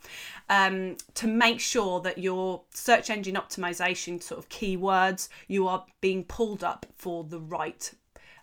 um, 0.50 0.96
to 1.16 1.28
make 1.28 1.60
sure 1.60 2.00
that 2.02 2.18
your 2.18 2.62
search 2.72 3.10
engine 3.10 3.36
optimization 3.36 4.22
sort 4.22 4.40
of 4.40 4.48
keywords 4.50 5.28
you 5.48 5.68
are 5.68 5.86
being 6.00 6.24
pulled 6.24 6.64
up 6.64 6.86
for 6.96 7.24
the 7.24 7.40
right 7.40 7.92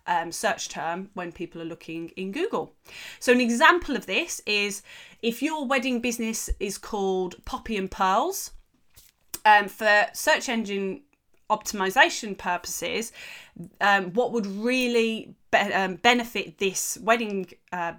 um, 0.07 0.31
search 0.31 0.69
term 0.69 1.09
when 1.13 1.31
people 1.31 1.61
are 1.61 1.65
looking 1.65 2.09
in 2.09 2.31
Google. 2.31 2.75
So, 3.19 3.31
an 3.31 3.41
example 3.41 3.95
of 3.95 4.05
this 4.05 4.41
is 4.45 4.81
if 5.21 5.41
your 5.41 5.65
wedding 5.65 5.99
business 5.99 6.49
is 6.59 6.77
called 6.77 7.35
Poppy 7.45 7.77
and 7.77 7.89
Pearls, 7.89 8.51
um, 9.45 9.67
for 9.67 10.07
search 10.13 10.49
engine 10.49 11.01
optimization 11.49 12.37
purposes, 12.37 13.11
um, 13.81 14.13
what 14.13 14.31
would 14.31 14.47
really 14.47 15.35
be- 15.51 15.57
um, 15.57 15.95
benefit 15.95 16.57
this 16.57 16.97
wedding 17.01 17.47
uh, 17.71 17.93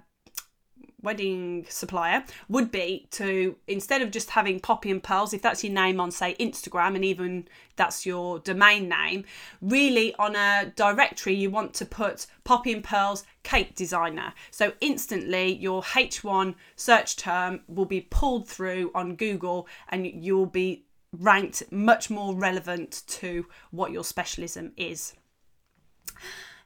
wedding 1.05 1.65
supplier 1.69 2.23
would 2.49 2.71
be 2.71 3.07
to 3.11 3.55
instead 3.67 4.01
of 4.01 4.11
just 4.11 4.31
having 4.31 4.59
poppy 4.59 4.91
and 4.91 5.01
pearls 5.01 5.33
if 5.33 5.41
that's 5.41 5.63
your 5.63 5.73
name 5.73 5.99
on 5.99 6.11
say 6.11 6.35
instagram 6.39 6.95
and 6.95 7.05
even 7.05 7.47
that's 7.75 8.05
your 8.05 8.39
domain 8.39 8.89
name 8.89 9.23
really 9.61 10.13
on 10.15 10.35
a 10.35 10.73
directory 10.75 11.33
you 11.33 11.49
want 11.49 11.73
to 11.73 11.85
put 11.85 12.25
poppy 12.43 12.73
and 12.73 12.83
pearls 12.83 13.23
cake 13.43 13.75
designer. 13.75 14.33
So 14.51 14.73
instantly 14.81 15.53
your 15.55 15.83
h1 15.83 16.55
search 16.75 17.15
term 17.15 17.61
will 17.67 17.85
be 17.85 18.01
pulled 18.01 18.47
through 18.47 18.91
on 18.95 19.15
google 19.15 19.67
and 19.89 20.05
you'll 20.07 20.47
be 20.47 20.85
ranked 21.11 21.63
much 21.71 22.09
more 22.09 22.35
relevant 22.35 23.03
to 23.07 23.45
what 23.71 23.91
your 23.91 24.03
specialism 24.03 24.73
is. 24.75 25.13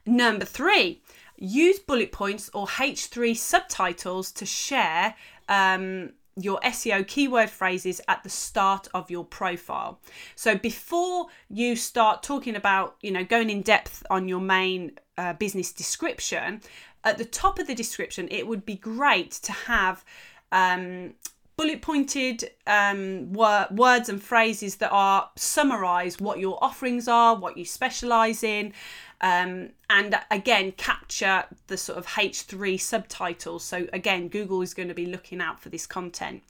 Number 0.06 0.44
three 0.44 1.02
use 1.40 1.78
bullet 1.78 2.12
points 2.12 2.50
or 2.54 2.66
H3 2.66 3.36
subtitles 3.36 4.30
to 4.32 4.46
share 4.46 5.14
um, 5.48 6.12
your 6.36 6.60
SEO 6.60 7.06
keyword 7.06 7.50
phrases 7.50 8.00
at 8.06 8.22
the 8.22 8.28
start 8.28 8.88
of 8.94 9.10
your 9.10 9.24
profile. 9.24 10.00
So 10.36 10.56
before 10.56 11.26
you 11.48 11.74
start 11.74 12.22
talking 12.22 12.54
about, 12.54 12.96
you 13.00 13.10
know, 13.10 13.24
going 13.24 13.50
in 13.50 13.62
depth 13.62 14.04
on 14.10 14.28
your 14.28 14.40
main 14.40 14.92
uh, 15.18 15.32
business 15.32 15.72
description, 15.72 16.60
at 17.02 17.18
the 17.18 17.24
top 17.24 17.58
of 17.58 17.66
the 17.66 17.74
description, 17.74 18.28
it 18.30 18.46
would 18.46 18.64
be 18.64 18.76
great 18.76 19.32
to 19.32 19.52
have 19.52 20.04
um, 20.52 21.14
bullet 21.56 21.82
pointed 21.82 22.50
um, 22.66 23.32
wor- 23.32 23.66
words 23.70 24.08
and 24.08 24.22
phrases 24.22 24.76
that 24.76 24.90
are 24.90 25.30
summarize 25.36 26.18
what 26.18 26.38
your 26.38 26.62
offerings 26.62 27.08
are, 27.08 27.36
what 27.36 27.56
you 27.56 27.64
specialize 27.64 28.42
in, 28.42 28.72
um, 29.20 29.70
and 29.88 30.18
again 30.30 30.72
capture 30.72 31.44
the 31.66 31.76
sort 31.76 31.98
of 31.98 32.06
H3 32.06 32.80
subtitles. 32.80 33.64
So 33.64 33.86
again, 33.92 34.28
Google 34.28 34.62
is 34.62 34.74
going 34.74 34.88
to 34.88 34.94
be 34.94 35.06
looking 35.06 35.40
out 35.40 35.60
for 35.60 35.68
this 35.68 35.86
content. 35.86 36.42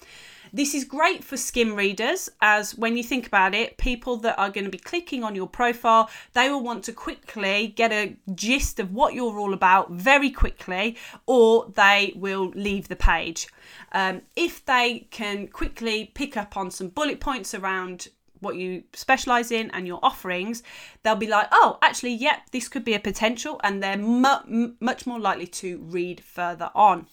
This 0.52 0.74
is 0.74 0.84
great 0.84 1.22
for 1.22 1.36
skim 1.36 1.76
readers, 1.76 2.28
as 2.40 2.76
when 2.76 2.96
you 2.96 3.04
think 3.04 3.26
about 3.26 3.54
it, 3.54 3.76
people 3.76 4.16
that 4.18 4.36
are 4.36 4.50
going 4.50 4.64
to 4.64 4.70
be 4.70 4.78
clicking 4.78 5.22
on 5.22 5.36
your 5.36 5.46
profile, 5.46 6.10
they 6.32 6.48
will 6.48 6.62
want 6.62 6.82
to 6.84 6.92
quickly 6.92 7.68
get 7.68 7.92
a 7.92 8.16
gist 8.34 8.80
of 8.80 8.92
what 8.92 9.14
you're 9.14 9.38
all 9.38 9.54
about 9.54 9.92
very 9.92 10.30
quickly, 10.30 10.96
or 11.26 11.70
they 11.76 12.12
will 12.16 12.48
leave 12.56 12.88
the 12.88 12.96
page. 12.96 13.46
Um, 13.92 14.22
if 14.34 14.64
they 14.64 15.06
can 15.10 15.46
quickly 15.46 16.10
pick 16.14 16.36
up 16.36 16.56
on 16.56 16.72
some 16.72 16.88
bullet 16.88 17.20
points 17.20 17.54
around 17.54 18.08
what 18.40 18.56
you 18.56 18.84
specialize 18.92 19.50
in 19.50 19.70
and 19.70 19.86
your 19.86 20.00
offerings, 20.02 20.62
they'll 21.02 21.16
be 21.16 21.26
like, 21.26 21.48
oh, 21.52 21.78
actually, 21.82 22.14
yep, 22.14 22.50
this 22.52 22.68
could 22.68 22.84
be 22.84 22.94
a 22.94 23.00
potential, 23.00 23.60
and 23.62 23.82
they're 23.82 23.96
mu- 23.96 24.74
much 24.80 25.06
more 25.06 25.20
likely 25.20 25.46
to 25.46 25.78
read 25.78 26.22
further 26.22 26.70
on. 26.74 27.06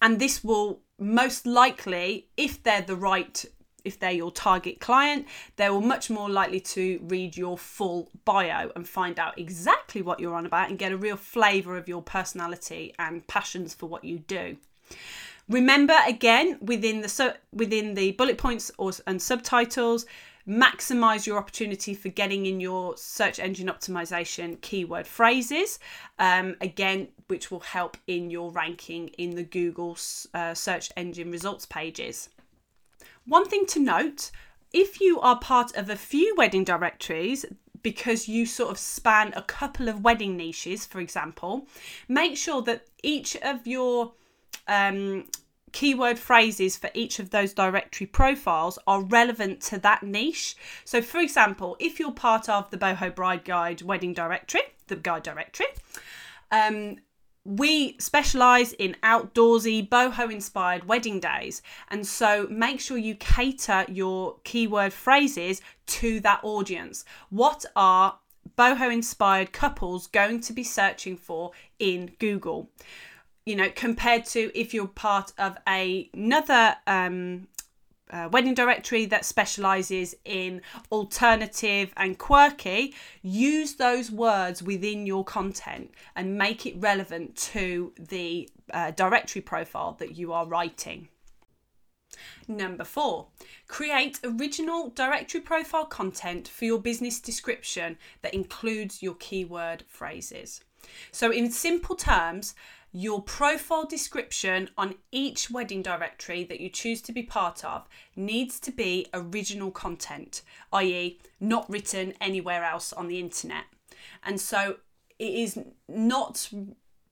And 0.00 0.18
this 0.18 0.44
will 0.44 0.80
most 0.98 1.46
likely, 1.46 2.28
if 2.36 2.62
they're 2.62 2.82
the 2.82 2.96
right, 2.96 3.44
if 3.84 3.98
they're 3.98 4.10
your 4.10 4.30
target 4.30 4.80
client, 4.80 5.26
they 5.56 5.70
will 5.70 5.80
much 5.80 6.10
more 6.10 6.28
likely 6.28 6.60
to 6.60 7.00
read 7.04 7.36
your 7.36 7.56
full 7.56 8.10
bio 8.24 8.70
and 8.74 8.88
find 8.88 9.18
out 9.18 9.38
exactly 9.38 10.02
what 10.02 10.20
you're 10.20 10.34
on 10.34 10.46
about 10.46 10.68
and 10.68 10.78
get 10.78 10.92
a 10.92 10.96
real 10.96 11.16
flavour 11.16 11.76
of 11.76 11.88
your 11.88 12.02
personality 12.02 12.94
and 12.98 13.26
passions 13.26 13.74
for 13.74 13.86
what 13.86 14.04
you 14.04 14.18
do. 14.18 14.56
Remember 15.48 15.94
again 16.06 16.58
within 16.60 17.02
the 17.02 17.36
within 17.52 17.94
the 17.94 18.12
bullet 18.12 18.36
points 18.36 18.70
or 18.78 18.92
and 19.06 19.22
subtitles, 19.22 20.04
maximize 20.46 21.26
your 21.26 21.38
opportunity 21.38 21.94
for 21.94 22.08
getting 22.08 22.46
in 22.46 22.60
your 22.60 22.96
search 22.96 23.38
engine 23.38 23.68
optimization 23.68 24.60
keyword 24.60 25.06
phrases. 25.06 25.78
Um, 26.18 26.56
again, 26.60 27.08
which 27.28 27.50
will 27.50 27.60
help 27.60 27.96
in 28.06 28.30
your 28.30 28.50
ranking 28.50 29.08
in 29.18 29.36
the 29.36 29.44
Google 29.44 29.96
uh, 30.34 30.54
search 30.54 30.90
engine 30.96 31.30
results 31.30 31.66
pages. 31.66 32.28
One 33.24 33.46
thing 33.46 33.66
to 33.66 33.80
note 33.80 34.30
if 34.72 35.00
you 35.00 35.20
are 35.20 35.38
part 35.38 35.76
of 35.76 35.88
a 35.88 35.96
few 35.96 36.34
wedding 36.36 36.64
directories, 36.64 37.44
because 37.82 38.28
you 38.28 38.46
sort 38.46 38.70
of 38.70 38.78
span 38.78 39.32
a 39.36 39.42
couple 39.42 39.88
of 39.88 40.02
wedding 40.02 40.36
niches, 40.36 40.84
for 40.84 41.00
example, 41.00 41.68
make 42.08 42.36
sure 42.36 42.60
that 42.62 42.86
each 43.02 43.36
of 43.36 43.64
your 43.66 44.12
um, 44.68 45.24
keyword 45.72 46.18
phrases 46.18 46.76
for 46.76 46.90
each 46.94 47.18
of 47.18 47.30
those 47.30 47.52
directory 47.52 48.06
profiles 48.06 48.78
are 48.86 49.02
relevant 49.02 49.60
to 49.60 49.78
that 49.78 50.02
niche. 50.02 50.56
So, 50.84 51.02
for 51.02 51.18
example, 51.18 51.76
if 51.78 51.98
you're 52.00 52.12
part 52.12 52.48
of 52.48 52.70
the 52.70 52.78
Boho 52.78 53.14
Bride 53.14 53.44
Guide 53.44 53.82
wedding 53.82 54.14
directory, 54.14 54.62
the 54.86 54.96
guide 54.96 55.22
directory, 55.22 55.66
um, 56.50 56.96
we 57.46 57.96
specialize 57.98 58.72
in 58.72 58.96
outdoorsy, 59.02 59.88
boho 59.88 60.32
inspired 60.32 60.88
wedding 60.88 61.20
days. 61.20 61.62
And 61.88 62.04
so 62.06 62.48
make 62.50 62.80
sure 62.80 62.98
you 62.98 63.14
cater 63.14 63.84
your 63.88 64.36
keyword 64.42 64.92
phrases 64.92 65.60
to 65.86 66.18
that 66.20 66.40
audience. 66.42 67.04
What 67.30 67.64
are 67.76 68.18
boho 68.58 68.92
inspired 68.92 69.52
couples 69.52 70.08
going 70.08 70.40
to 70.40 70.52
be 70.52 70.64
searching 70.64 71.16
for 71.16 71.52
in 71.78 72.12
Google? 72.18 72.70
You 73.46 73.54
know, 73.54 73.70
compared 73.74 74.26
to 74.26 74.50
if 74.58 74.74
you're 74.74 74.88
part 74.88 75.32
of 75.38 75.56
a, 75.68 76.10
another 76.12 76.76
um, 76.88 77.46
uh, 78.10 78.28
wedding 78.30 78.54
directory 78.54 79.06
that 79.06 79.24
specializes 79.24 80.16
in 80.24 80.60
alternative 80.90 81.92
and 81.96 82.18
quirky, 82.18 82.92
use 83.22 83.74
those 83.74 84.10
words 84.10 84.62
within 84.62 85.06
your 85.06 85.24
content 85.24 85.92
and 86.16 86.36
make 86.36 86.66
it 86.66 86.74
relevant 86.78 87.36
to 87.36 87.92
the 87.98 88.48
uh, 88.72 88.90
directory 88.90 89.40
profile 89.40 89.92
that 90.00 90.16
you 90.16 90.32
are 90.32 90.46
writing. 90.46 91.08
Number 92.48 92.84
four, 92.84 93.28
create 93.68 94.18
original 94.24 94.90
directory 94.90 95.40
profile 95.40 95.84
content 95.84 96.48
for 96.48 96.64
your 96.64 96.80
business 96.80 97.20
description 97.20 97.98
that 98.22 98.34
includes 98.34 99.02
your 99.02 99.14
keyword 99.14 99.84
phrases. 99.86 100.62
So, 101.10 101.32
in 101.32 101.50
simple 101.50 101.96
terms, 101.96 102.54
your 102.98 103.20
profile 103.20 103.84
description 103.84 104.70
on 104.78 104.94
each 105.12 105.50
wedding 105.50 105.82
directory 105.82 106.44
that 106.44 106.62
you 106.62 106.70
choose 106.70 107.02
to 107.02 107.12
be 107.12 107.22
part 107.22 107.62
of 107.62 107.86
needs 108.16 108.58
to 108.58 108.72
be 108.72 109.06
original 109.12 109.70
content, 109.70 110.40
i.e., 110.72 111.20
not 111.38 111.68
written 111.68 112.14
anywhere 112.22 112.64
else 112.64 112.94
on 112.94 113.06
the 113.06 113.20
internet. 113.20 113.64
And 114.22 114.40
so 114.40 114.76
it 115.18 115.34
is 115.34 115.58
not, 115.86 116.48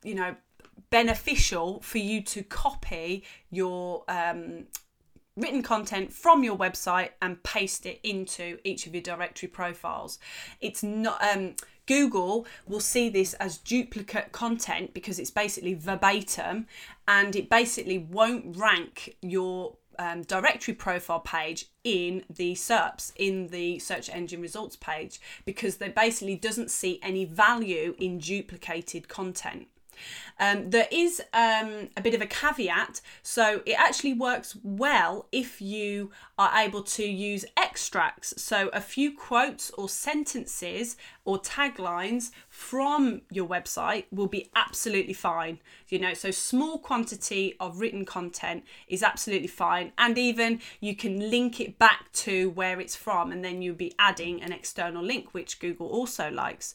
you 0.03 0.15
know, 0.15 0.37
beneficial 0.89 1.83
for 1.83 1.99
you 1.99 2.23
to 2.23 2.43
copy 2.43 3.23
your 3.51 4.05
um, 4.09 4.65
written 5.37 5.63
content 5.63 6.15
from 6.15 6.43
your 6.43 6.57
website 6.57 7.11
and 7.21 7.43
paste 7.43 7.85
it 7.85 8.01
into 8.03 8.57
each 8.65 8.87
of 8.87 8.95
your 8.95 9.03
directory 9.03 9.51
profiles. 9.51 10.19
It's 10.63 10.83
not 10.83 11.23
um, 11.23 11.57
Google 11.87 12.47
will 12.67 12.81
see 12.81 13.09
this 13.09 13.35
as 13.35 13.59
duplicate 13.59 14.33
content 14.33 14.95
because 14.95 15.19
it's 15.19 15.31
basically 15.31 15.75
verbatim 15.75 16.67
and 17.07 17.37
it 17.37 17.51
basically 17.51 17.99
won't 17.99 18.57
rank 18.57 19.17
your 19.21 19.77
um, 19.99 20.23
directory 20.23 20.75
profile 20.75 21.21
page 21.21 21.67
in 21.85 22.25
the 22.29 22.55
SERPs, 22.55 23.13
in 23.17 23.49
the 23.49 23.79
search 23.79 24.09
engine 24.11 24.41
results 24.41 24.77
page, 24.77 25.21
because 25.45 25.77
they 25.77 25.89
basically 25.89 26.37
doesn't 26.37 26.71
see 26.71 26.99
any 27.03 27.25
value 27.25 27.95
in 27.99 28.19
duplicated 28.19 29.09
content. 29.09 29.69
Um, 30.41 30.71
there 30.71 30.89
is 30.91 31.23
um, 31.33 31.89
a 31.97 32.03
bit 32.03 32.15
of 32.15 32.21
a 32.21 32.27
caveat, 32.27 33.01
so 33.23 33.63
it 33.65 33.79
actually 33.79 34.15
works 34.15 34.57
well 34.63 35.27
if 35.31 35.61
you 35.61 36.11
are 36.39 36.51
able 36.57 36.83
to 36.83 37.05
use 37.05 37.45
extracts. 37.57 38.35
So, 38.43 38.69
a 38.73 38.81
few 38.81 39.17
quotes 39.17 39.71
or 39.71 39.89
sentences 39.89 40.97
or 41.25 41.39
taglines 41.39 42.33
from 42.49 43.23
your 43.31 43.47
website 43.47 44.05
will 44.11 44.27
be 44.27 44.51
absolutely 44.57 45.15
fine. 45.15 45.59
You 45.89 46.01
know, 46.01 46.15
so 46.15 46.31
small 46.31 46.79
quantity 46.79 47.55
of 47.61 47.81
written 47.81 48.05
content 48.05 48.65
is 48.89 49.03
absolutely 49.03 49.49
fine, 49.49 49.93
and 49.97 50.19
even 50.19 50.61
you 50.81 50.97
can 50.97 51.31
link 51.31 51.61
it 51.61 51.79
back 51.79 52.11
to 52.13 52.51
where 52.51 52.81
it's 52.81 52.97
from, 52.97 53.31
and 53.31 53.45
then 53.45 53.63
you'll 53.63 53.77
be 53.77 53.95
adding 53.99 54.43
an 54.43 54.53
external 54.53 55.03
link, 55.05 55.33
which 55.33 55.61
Google 55.61 55.87
also 55.87 56.31
likes 56.31 56.75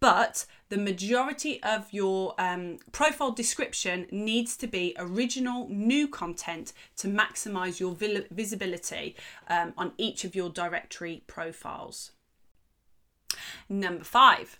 but 0.00 0.46
the 0.68 0.76
majority 0.76 1.62
of 1.62 1.92
your 1.92 2.34
um, 2.38 2.78
profile 2.92 3.30
description 3.30 4.06
needs 4.10 4.56
to 4.56 4.66
be 4.66 4.94
original 4.98 5.68
new 5.68 6.08
content 6.08 6.72
to 6.96 7.08
maximize 7.08 7.80
your 7.80 7.96
visibility 8.30 9.16
um, 9.48 9.72
on 9.76 9.92
each 9.96 10.24
of 10.24 10.34
your 10.34 10.50
directory 10.50 11.22
profiles. 11.26 12.12
Number 13.68 14.04
five, 14.04 14.58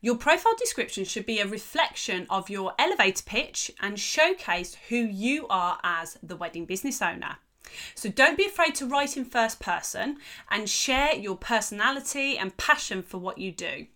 your 0.00 0.16
profile 0.16 0.54
description 0.58 1.04
should 1.04 1.26
be 1.26 1.40
a 1.40 1.46
reflection 1.46 2.26
of 2.28 2.50
your 2.50 2.74
elevator 2.78 3.24
pitch 3.24 3.72
and 3.80 3.98
showcase 3.98 4.76
who 4.88 4.96
you 4.96 5.46
are 5.48 5.78
as 5.82 6.18
the 6.22 6.36
wedding 6.36 6.66
business 6.66 7.00
owner. 7.00 7.38
So 7.94 8.08
don't 8.08 8.36
be 8.36 8.46
afraid 8.46 8.74
to 8.76 8.86
write 8.86 9.16
in 9.16 9.24
first 9.24 9.58
person 9.58 10.18
and 10.50 10.68
share 10.68 11.14
your 11.14 11.36
personality 11.36 12.38
and 12.38 12.56
passion 12.56 13.02
for 13.02 13.18
what 13.18 13.38
you 13.38 13.50
do. 13.50 13.86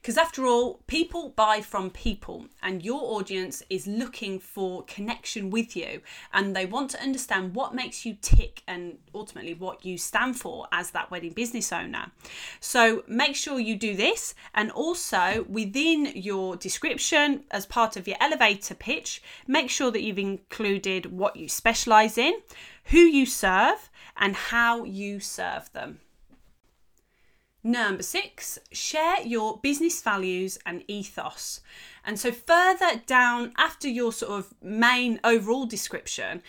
Because 0.00 0.16
after 0.16 0.46
all, 0.46 0.80
people 0.86 1.30
buy 1.30 1.60
from 1.60 1.90
people, 1.90 2.46
and 2.62 2.84
your 2.84 3.00
audience 3.18 3.62
is 3.68 3.86
looking 3.86 4.38
for 4.38 4.84
connection 4.84 5.50
with 5.50 5.76
you 5.76 6.00
and 6.32 6.54
they 6.54 6.66
want 6.66 6.90
to 6.90 7.02
understand 7.02 7.54
what 7.54 7.74
makes 7.74 8.04
you 8.06 8.16
tick 8.20 8.62
and 8.66 8.98
ultimately 9.14 9.54
what 9.54 9.84
you 9.84 9.98
stand 9.98 10.38
for 10.38 10.66
as 10.72 10.90
that 10.90 11.10
wedding 11.10 11.32
business 11.32 11.72
owner. 11.72 12.10
So 12.60 13.02
make 13.06 13.36
sure 13.36 13.58
you 13.58 13.76
do 13.76 13.94
this, 13.94 14.34
and 14.54 14.70
also 14.70 15.44
within 15.48 16.12
your 16.14 16.56
description, 16.56 17.44
as 17.50 17.66
part 17.66 17.96
of 17.96 18.06
your 18.06 18.16
elevator 18.20 18.74
pitch, 18.74 19.22
make 19.46 19.70
sure 19.70 19.90
that 19.90 20.02
you've 20.02 20.18
included 20.18 21.06
what 21.06 21.36
you 21.36 21.48
specialize 21.48 22.18
in, 22.18 22.34
who 22.84 22.98
you 22.98 23.26
serve, 23.26 23.90
and 24.16 24.34
how 24.34 24.84
you 24.84 25.20
serve 25.20 25.72
them. 25.72 26.00
Number 27.68 28.02
six, 28.02 28.58
share 28.72 29.20
your 29.26 29.58
business 29.58 30.00
values 30.00 30.58
and 30.64 30.82
ethos. 30.88 31.60
And 32.02 32.18
so, 32.18 32.32
further 32.32 33.02
down 33.04 33.52
after 33.58 33.86
your 33.86 34.10
sort 34.10 34.32
of 34.32 34.54
main 34.62 35.20
overall 35.22 35.66
description, 35.66 36.42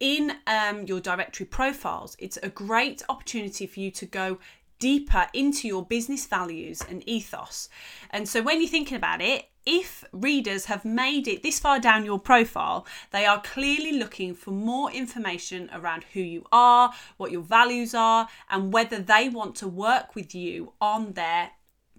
in 0.00 0.32
um, 0.46 0.86
your 0.86 0.98
directory 0.98 1.44
profiles, 1.44 2.16
it's 2.18 2.38
a 2.42 2.48
great 2.48 3.02
opportunity 3.10 3.66
for 3.66 3.80
you 3.80 3.90
to 3.90 4.06
go 4.06 4.38
deeper 4.78 5.26
into 5.34 5.68
your 5.68 5.84
business 5.84 6.24
values 6.24 6.82
and 6.88 7.06
ethos. 7.06 7.68
And 8.08 8.26
so, 8.26 8.40
when 8.40 8.58
you're 8.58 8.70
thinking 8.70 8.96
about 8.96 9.20
it, 9.20 9.50
if 9.64 10.04
readers 10.12 10.66
have 10.66 10.84
made 10.84 11.28
it 11.28 11.42
this 11.42 11.58
far 11.58 11.78
down 11.78 12.04
your 12.04 12.18
profile, 12.18 12.86
they 13.10 13.24
are 13.24 13.40
clearly 13.42 13.92
looking 13.92 14.34
for 14.34 14.50
more 14.50 14.90
information 14.90 15.70
around 15.72 16.04
who 16.12 16.20
you 16.20 16.44
are, 16.50 16.92
what 17.16 17.30
your 17.30 17.42
values 17.42 17.94
are, 17.94 18.28
and 18.50 18.72
whether 18.72 18.98
they 18.98 19.28
want 19.28 19.54
to 19.56 19.68
work 19.68 20.14
with 20.14 20.34
you 20.34 20.72
on 20.80 21.12
their 21.12 21.52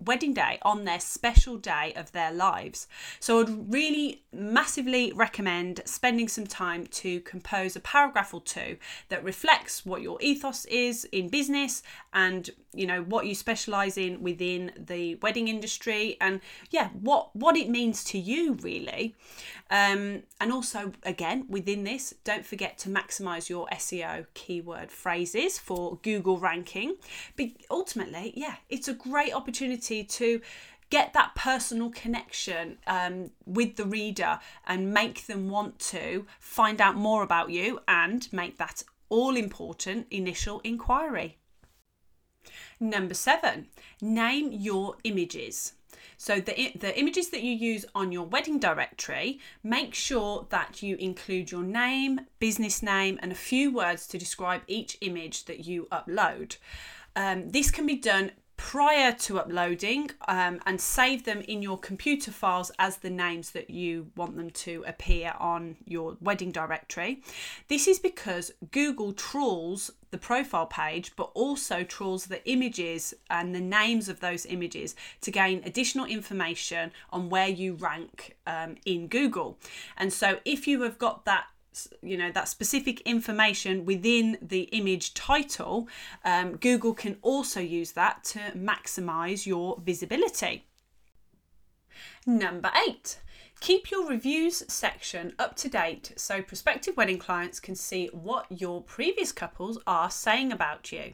wedding 0.05 0.33
day 0.33 0.59
on 0.61 0.85
their 0.85 0.99
special 0.99 1.57
day 1.57 1.93
of 1.95 2.11
their 2.11 2.31
lives. 2.31 2.87
So 3.19 3.41
I'd 3.41 3.73
really 3.73 4.23
massively 4.31 5.11
recommend 5.13 5.81
spending 5.85 6.27
some 6.27 6.47
time 6.47 6.87
to 6.87 7.19
compose 7.21 7.75
a 7.75 7.79
paragraph 7.79 8.33
or 8.33 8.41
two 8.41 8.77
that 9.09 9.23
reflects 9.23 9.85
what 9.85 10.01
your 10.01 10.17
ethos 10.21 10.65
is 10.65 11.05
in 11.05 11.29
business 11.29 11.83
and 12.13 12.49
you 12.73 12.87
know 12.87 13.03
what 13.03 13.25
you 13.27 13.35
specialize 13.35 13.97
in 13.97 14.21
within 14.21 14.71
the 14.77 15.15
wedding 15.15 15.47
industry 15.47 16.17
and 16.19 16.41
yeah 16.71 16.89
what 16.89 17.35
what 17.35 17.55
it 17.55 17.69
means 17.69 18.03
to 18.03 18.17
you 18.17 18.53
really 18.55 19.15
um, 19.69 20.23
and 20.39 20.51
also 20.51 20.91
again 21.03 21.45
within 21.47 21.83
this 21.83 22.13
don't 22.23 22.45
forget 22.45 22.77
to 22.77 22.89
maximize 22.89 23.49
your 23.49 23.67
seo 23.73 24.25
keyword 24.33 24.91
phrases 24.91 25.59
for 25.59 25.99
google 26.01 26.39
ranking 26.39 26.95
but 27.35 27.47
ultimately 27.69 28.33
yeah 28.35 28.55
it's 28.69 28.87
a 28.87 28.93
great 28.93 29.33
opportunity 29.33 29.92
to 30.01 30.41
get 30.89 31.13
that 31.13 31.35
personal 31.35 31.89
connection 31.89 32.77
um, 32.87 33.29
with 33.45 33.75
the 33.75 33.85
reader 33.85 34.39
and 34.65 34.93
make 34.93 35.27
them 35.27 35.49
want 35.49 35.77
to 35.79 36.25
find 36.39 36.79
out 36.79 36.95
more 36.95 37.21
about 37.21 37.49
you 37.49 37.79
and 37.87 38.31
make 38.31 38.57
that 38.57 38.83
all 39.09 39.35
important 39.35 40.07
initial 40.09 40.61
inquiry 40.63 41.37
Number 42.79 43.13
seven, 43.13 43.67
name 44.01 44.51
your 44.51 44.97
images. 45.03 45.73
So 46.17 46.39
the, 46.39 46.73
the 46.75 46.97
images 46.99 47.29
that 47.29 47.43
you 47.43 47.53
use 47.53 47.85
on 47.95 48.11
your 48.11 48.25
wedding 48.25 48.59
directory, 48.59 49.39
make 49.63 49.93
sure 49.93 50.47
that 50.49 50.81
you 50.81 50.95
include 50.97 51.51
your 51.51 51.63
name, 51.63 52.21
business 52.39 52.81
name, 52.81 53.19
and 53.21 53.31
a 53.31 53.35
few 53.35 53.73
words 53.73 54.07
to 54.07 54.17
describe 54.17 54.61
each 54.67 54.97
image 55.01 55.45
that 55.45 55.65
you 55.65 55.87
upload. 55.91 56.57
Um, 57.15 57.49
this 57.49 57.71
can 57.71 57.85
be 57.85 57.95
done 57.95 58.31
prior 58.57 59.11
to 59.11 59.39
uploading 59.39 60.09
um, 60.27 60.59
and 60.65 60.79
save 60.79 61.23
them 61.23 61.41
in 61.41 61.61
your 61.61 61.77
computer 61.77 62.31
files 62.31 62.71
as 62.79 62.97
the 62.97 63.09
names 63.09 63.51
that 63.51 63.69
you 63.69 64.11
want 64.15 64.35
them 64.35 64.49
to 64.49 64.83
appear 64.87 65.33
on 65.39 65.75
your 65.85 66.17
wedding 66.21 66.51
directory. 66.51 67.21
This 67.67 67.87
is 67.87 67.99
because 67.99 68.51
Google 68.71 69.13
trawls 69.13 69.91
the 70.11 70.17
profile 70.17 70.67
page 70.67 71.13
but 71.15 71.31
also 71.33 71.83
trawls 71.83 72.25
the 72.25 72.47
images 72.47 73.13
and 73.29 73.53
the 73.53 73.59
names 73.59 74.07
of 74.07 74.19
those 74.19 74.45
images 74.45 74.95
to 75.21 75.31
gain 75.31 75.61
additional 75.65 76.05
information 76.05 76.91
on 77.11 77.29
where 77.29 77.47
you 77.47 77.73
rank 77.73 78.37
um, 78.45 78.75
in 78.85 79.07
Google. 79.07 79.57
And 79.97 80.13
so 80.13 80.39
if 80.45 80.67
you 80.67 80.81
have 80.83 80.99
got 80.99 81.25
that 81.25 81.45
you 82.01 82.17
know 82.17 82.31
that 82.31 82.47
specific 82.47 83.01
information 83.01 83.85
within 83.85 84.37
the 84.41 84.63
image 84.71 85.13
title 85.13 85.87
um, 86.25 86.55
google 86.57 86.93
can 86.93 87.17
also 87.21 87.59
use 87.59 87.91
that 87.93 88.23
to 88.23 88.39
maximize 88.55 89.45
your 89.45 89.79
visibility. 89.83 90.65
Number 92.25 92.71
eight 92.87 93.19
keep 93.63 93.89
your 93.89 94.05
reviews 94.09 94.61
section 94.67 95.31
up 95.39 95.55
to 95.55 95.69
date 95.69 96.11
so 96.17 96.41
prospective 96.41 96.97
wedding 96.97 97.17
clients 97.17 97.61
can 97.61 97.75
see 97.75 98.07
what 98.07 98.45
your 98.49 98.81
previous 98.81 99.31
couples 99.31 99.79
are 99.87 100.11
saying 100.11 100.51
about 100.51 100.91
you. 100.91 101.13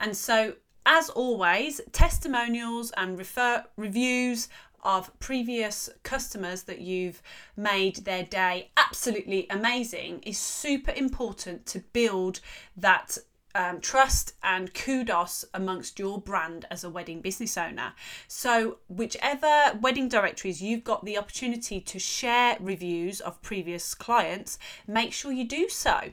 And 0.00 0.16
so 0.16 0.54
as 0.84 1.08
always 1.10 1.80
testimonials 1.92 2.90
and 2.96 3.16
refer 3.16 3.62
reviews 3.76 4.48
of 4.82 5.16
previous 5.18 5.90
customers 6.02 6.62
that 6.64 6.80
you've 6.80 7.22
made 7.56 7.96
their 7.96 8.22
day 8.22 8.70
absolutely 8.76 9.46
amazing 9.50 10.20
is 10.22 10.38
super 10.38 10.92
important 10.92 11.66
to 11.66 11.80
build 11.92 12.40
that 12.76 13.18
um, 13.54 13.80
trust 13.80 14.34
and 14.42 14.72
kudos 14.72 15.44
amongst 15.52 15.98
your 15.98 16.20
brand 16.20 16.66
as 16.70 16.84
a 16.84 16.90
wedding 16.90 17.20
business 17.20 17.56
owner. 17.56 17.92
So, 18.28 18.78
whichever 18.88 19.76
wedding 19.80 20.08
directories 20.08 20.62
you've 20.62 20.84
got 20.84 21.04
the 21.04 21.18
opportunity 21.18 21.80
to 21.80 21.98
share 21.98 22.56
reviews 22.60 23.20
of 23.20 23.42
previous 23.42 23.94
clients, 23.94 24.58
make 24.86 25.12
sure 25.12 25.32
you 25.32 25.46
do 25.46 25.68
so. 25.68 26.12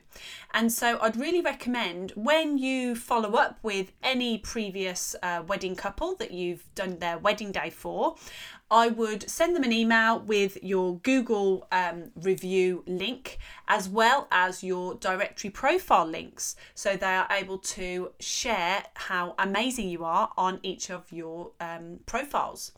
And 0.54 0.71
so, 0.71 0.97
I'd 1.01 1.17
really 1.17 1.41
recommend 1.41 2.13
when 2.15 2.58
you 2.58 2.95
follow 2.95 3.34
up 3.34 3.60
with 3.62 3.91
any 4.01 4.38
previous 4.38 5.15
uh, 5.21 5.43
wedding 5.45 5.75
couple 5.75 6.15
that 6.15 6.32
you've 6.32 6.65
done 6.73 6.97
their 6.97 7.17
wedding 7.17 7.51
day 7.51 7.69
for, 7.69 8.15
I 8.71 8.88
would 8.88 9.30
send 9.30 9.56
them 9.56 9.63
an 9.63 9.71
email 9.71 10.19
with 10.19 10.58
your 10.63 10.97
Google 10.97 11.67
um, 11.71 12.12
review 12.15 12.84
link 12.88 13.38
as 13.67 13.88
well 13.88 14.28
as 14.32 14.63
your 14.63 14.95
directory 14.95 15.51
profile 15.51 16.06
links 16.06 16.56
so 16.73 16.97
they 16.97 17.06
are 17.06 17.28
able 17.30 17.60
to 17.60 18.12
share 18.19 18.86
how 18.95 19.36
amazing 19.38 19.89
you 19.89 20.04
are 20.04 20.32
on 20.36 20.60
each 20.63 20.89
of 20.89 21.12
your 21.12 21.51
um, 21.60 21.99
profiles. 22.08 22.71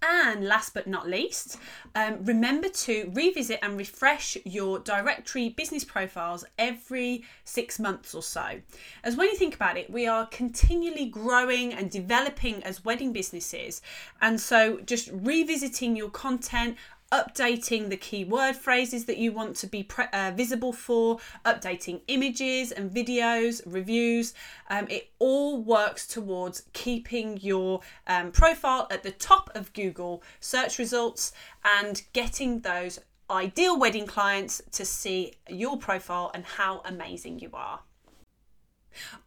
And 0.00 0.46
last 0.46 0.74
but 0.74 0.86
not 0.86 1.08
least, 1.08 1.58
um, 1.96 2.24
remember 2.24 2.68
to 2.68 3.10
revisit 3.14 3.58
and 3.62 3.76
refresh 3.76 4.36
your 4.44 4.78
directory 4.78 5.48
business 5.48 5.84
profiles 5.84 6.44
every 6.56 7.24
six 7.44 7.80
months 7.80 8.14
or 8.14 8.22
so. 8.22 8.60
As 9.02 9.16
when 9.16 9.28
you 9.28 9.34
think 9.34 9.56
about 9.56 9.76
it, 9.76 9.90
we 9.90 10.06
are 10.06 10.26
continually 10.26 11.06
growing 11.06 11.72
and 11.72 11.90
developing 11.90 12.62
as 12.62 12.84
wedding 12.84 13.12
businesses. 13.12 13.82
And 14.20 14.40
so 14.40 14.78
just 14.80 15.10
revisiting 15.12 15.96
your 15.96 16.10
content, 16.10 16.76
updating 17.12 17.88
the 17.88 17.96
keyword 17.96 18.56
phrases 18.56 19.06
that 19.06 19.16
you 19.16 19.32
want 19.32 19.56
to 19.56 19.66
be 19.66 19.82
pre- 19.82 20.06
uh, 20.12 20.32
visible 20.34 20.72
for, 20.72 21.18
updating 21.44 22.00
images 22.08 22.70
and 22.72 22.90
videos, 22.90 23.62
reviews. 23.66 24.34
Um, 24.68 24.86
it 24.88 25.10
all 25.18 25.62
works 25.62 26.06
towards 26.06 26.64
keeping 26.72 27.38
your 27.40 27.80
um, 28.06 28.32
profile 28.32 28.86
at 28.90 29.02
the 29.02 29.10
top 29.10 29.50
of 29.54 29.72
Google 29.72 30.22
search 30.40 30.78
results 30.78 31.32
and 31.64 32.02
getting 32.12 32.60
those 32.60 33.00
ideal 33.30 33.78
wedding 33.78 34.06
clients 34.06 34.62
to 34.72 34.84
see 34.84 35.34
your 35.48 35.76
profile 35.76 36.30
and 36.34 36.44
how 36.44 36.80
amazing 36.84 37.38
you 37.38 37.50
are. 37.52 37.80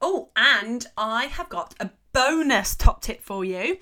Oh, 0.01 0.29
and 0.35 0.85
I 0.97 1.25
have 1.25 1.49
got 1.49 1.75
a 1.79 1.91
bonus 2.13 2.75
top 2.75 3.01
tip 3.01 3.21
for 3.21 3.45
you. 3.45 3.77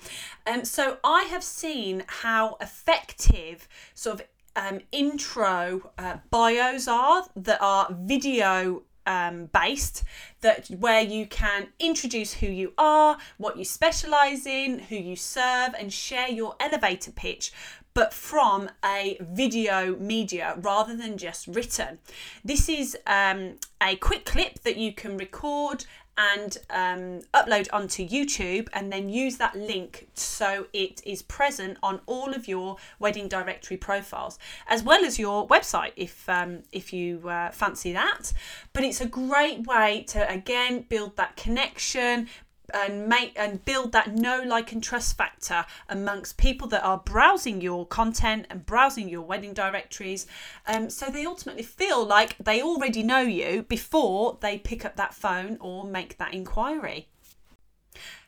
Um, 0.46 0.64
so 0.64 0.98
I 1.04 1.24
have 1.24 1.42
seen 1.42 2.04
how 2.06 2.56
effective 2.60 3.68
sort 3.94 4.20
of 4.20 4.26
um, 4.56 4.80
intro 4.92 5.90
uh, 5.98 6.18
bios 6.30 6.88
are 6.88 7.24
that 7.36 7.60
are 7.60 7.94
video 7.98 8.82
um, 9.06 9.46
based 9.46 10.04
that 10.40 10.68
where 10.68 11.00
you 11.00 11.26
can 11.26 11.68
introduce 11.78 12.34
who 12.34 12.46
you 12.46 12.72
are, 12.78 13.18
what 13.38 13.56
you 13.56 13.64
specialize 13.64 14.46
in, 14.46 14.78
who 14.78 14.96
you 14.96 15.16
serve, 15.16 15.74
and 15.78 15.92
share 15.92 16.28
your 16.28 16.54
elevator 16.60 17.10
pitch 17.10 17.52
but 17.94 18.12
from 18.12 18.70
a 18.84 19.18
video 19.20 19.96
media 19.96 20.54
rather 20.58 20.96
than 20.96 21.18
just 21.18 21.46
written. 21.48 21.98
This 22.44 22.68
is 22.68 22.96
um, 23.06 23.56
a 23.82 23.96
quick 23.96 24.24
clip 24.24 24.60
that 24.60 24.76
you 24.76 24.92
can 24.92 25.16
record 25.16 25.84
and 26.20 26.58
um, 26.68 27.20
upload 27.32 27.68
onto 27.72 28.06
YouTube 28.06 28.68
and 28.72 28.92
then 28.92 29.08
use 29.08 29.38
that 29.38 29.54
link 29.56 30.08
so 30.14 30.66
it 30.72 31.00
is 31.06 31.22
present 31.22 31.78
on 31.82 32.00
all 32.06 32.34
of 32.34 32.46
your 32.46 32.76
wedding 32.98 33.26
directory 33.28 33.76
profiles 33.76 34.38
as 34.68 34.82
well 34.82 35.04
as 35.04 35.18
your 35.18 35.46
website 35.48 35.92
if 35.96 36.28
um, 36.28 36.62
if 36.72 36.92
you 36.92 37.28
uh, 37.28 37.50
fancy 37.50 37.92
that. 37.92 38.32
But 38.72 38.84
it's 38.84 39.00
a 39.00 39.06
great 39.06 39.66
way 39.66 40.04
to 40.08 40.30
again 40.30 40.84
build 40.88 41.16
that 41.16 41.36
connection 41.36 42.28
and 42.74 43.06
make 43.08 43.32
and 43.36 43.64
build 43.64 43.92
that 43.92 44.14
know 44.14 44.42
like 44.42 44.72
and 44.72 44.82
trust 44.82 45.16
factor 45.16 45.64
amongst 45.88 46.36
people 46.36 46.68
that 46.68 46.84
are 46.84 46.98
browsing 46.98 47.60
your 47.60 47.86
content 47.86 48.46
and 48.50 48.66
browsing 48.66 49.08
your 49.08 49.22
wedding 49.22 49.52
directories. 49.54 50.26
Um, 50.66 50.90
so 50.90 51.06
they 51.06 51.26
ultimately 51.26 51.62
feel 51.62 52.04
like 52.04 52.36
they 52.38 52.62
already 52.62 53.02
know 53.02 53.20
you 53.20 53.62
before 53.62 54.38
they 54.40 54.58
pick 54.58 54.84
up 54.84 54.96
that 54.96 55.14
phone 55.14 55.58
or 55.60 55.84
make 55.84 56.18
that 56.18 56.34
inquiry. 56.34 57.08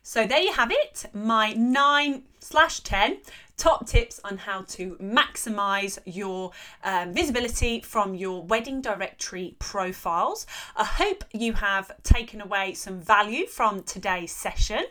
So 0.02 0.26
there 0.26 0.40
you 0.40 0.52
have 0.52 0.72
it 0.72 1.06
my 1.12 1.52
9 1.52 2.24
slash 2.40 2.80
10 2.80 3.18
top 3.62 3.86
tips 3.86 4.18
on 4.24 4.38
how 4.38 4.62
to 4.62 4.96
maximize 4.96 5.96
your 6.04 6.50
um, 6.82 7.12
visibility 7.12 7.80
from 7.80 8.12
your 8.12 8.42
wedding 8.42 8.80
directory 8.80 9.54
profiles. 9.60 10.48
I 10.74 10.82
hope 10.82 11.22
you 11.32 11.52
have 11.52 11.92
taken 12.02 12.40
away 12.40 12.74
some 12.74 12.98
value 12.98 13.46
from 13.46 13.84
today's 13.84 14.32
session. 14.32 14.84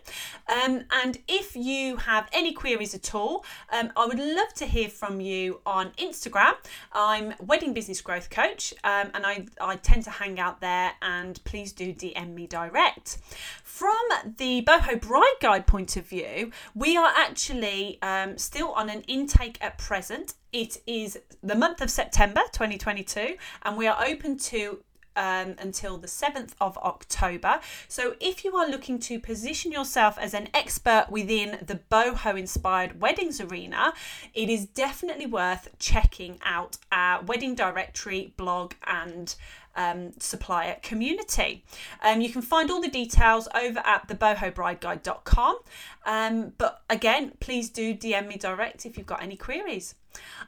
Um, 0.47 0.85
and 1.03 1.17
if 1.27 1.53
you 1.53 1.97
have 1.97 2.29
any 2.31 2.53
queries 2.53 2.95
at 2.95 3.13
all, 3.13 3.43
um, 3.73 3.91
I 3.97 4.05
would 4.05 4.19
love 4.19 4.53
to 4.55 4.65
hear 4.65 4.87
from 4.87 5.19
you 5.19 5.59
on 5.65 5.91
Instagram. 5.97 6.53
I'm 6.93 7.33
Wedding 7.41 7.73
Business 7.73 7.99
Growth 7.99 8.29
Coach 8.29 8.73
um, 8.85 9.11
and 9.13 9.25
I, 9.25 9.47
I 9.59 9.75
tend 9.75 10.05
to 10.05 10.11
hang 10.11 10.39
out 10.39 10.61
there 10.61 10.93
and 11.01 11.43
please 11.43 11.73
do 11.73 11.93
DM 11.93 12.33
me 12.33 12.47
direct. 12.47 13.17
From 13.65 13.99
the 14.37 14.61
Boho 14.61 15.01
Bride 15.01 15.39
Guide 15.41 15.67
point 15.67 15.97
of 15.97 16.07
view, 16.07 16.51
we 16.73 16.95
are 16.95 17.11
actually 17.17 18.01
um, 18.01 18.37
still 18.61 18.73
on 18.73 18.91
an 18.91 19.01
intake 19.07 19.57
at 19.59 19.75
present. 19.79 20.35
It 20.53 20.77
is 20.85 21.17
the 21.41 21.55
month 21.55 21.81
of 21.81 21.89
September 21.89 22.41
2022, 22.51 23.35
and 23.63 23.75
we 23.75 23.87
are 23.87 23.97
open 24.05 24.37
to 24.37 24.83
um, 25.15 25.55
until 25.57 25.97
the 25.97 26.05
7th 26.05 26.51
of 26.61 26.77
October. 26.77 27.59
So, 27.87 28.15
if 28.19 28.45
you 28.45 28.55
are 28.55 28.69
looking 28.69 28.99
to 28.99 29.19
position 29.19 29.71
yourself 29.71 30.15
as 30.19 30.35
an 30.35 30.47
expert 30.53 31.07
within 31.09 31.57
the 31.65 31.79
boho 31.89 32.37
inspired 32.37 33.01
weddings 33.01 33.41
arena, 33.41 33.93
it 34.35 34.47
is 34.47 34.67
definitely 34.67 35.25
worth 35.25 35.67
checking 35.79 36.37
out 36.45 36.77
our 36.91 37.23
wedding 37.23 37.55
directory 37.55 38.35
blog 38.37 38.73
and 38.85 39.35
um, 39.75 40.11
supplier 40.19 40.77
community. 40.81 41.63
Um, 42.03 42.21
you 42.21 42.29
can 42.29 42.41
find 42.41 42.69
all 42.69 42.81
the 42.81 42.89
details 42.89 43.47
over 43.55 43.79
at 43.79 44.07
thebohobrideguide.com. 44.07 45.59
Um, 46.05 46.53
but 46.57 46.81
again, 46.89 47.33
please 47.39 47.69
do 47.69 47.93
DM 47.93 48.27
me 48.27 48.37
direct 48.37 48.85
if 48.85 48.97
you've 48.97 49.07
got 49.07 49.21
any 49.21 49.35
queries. 49.35 49.95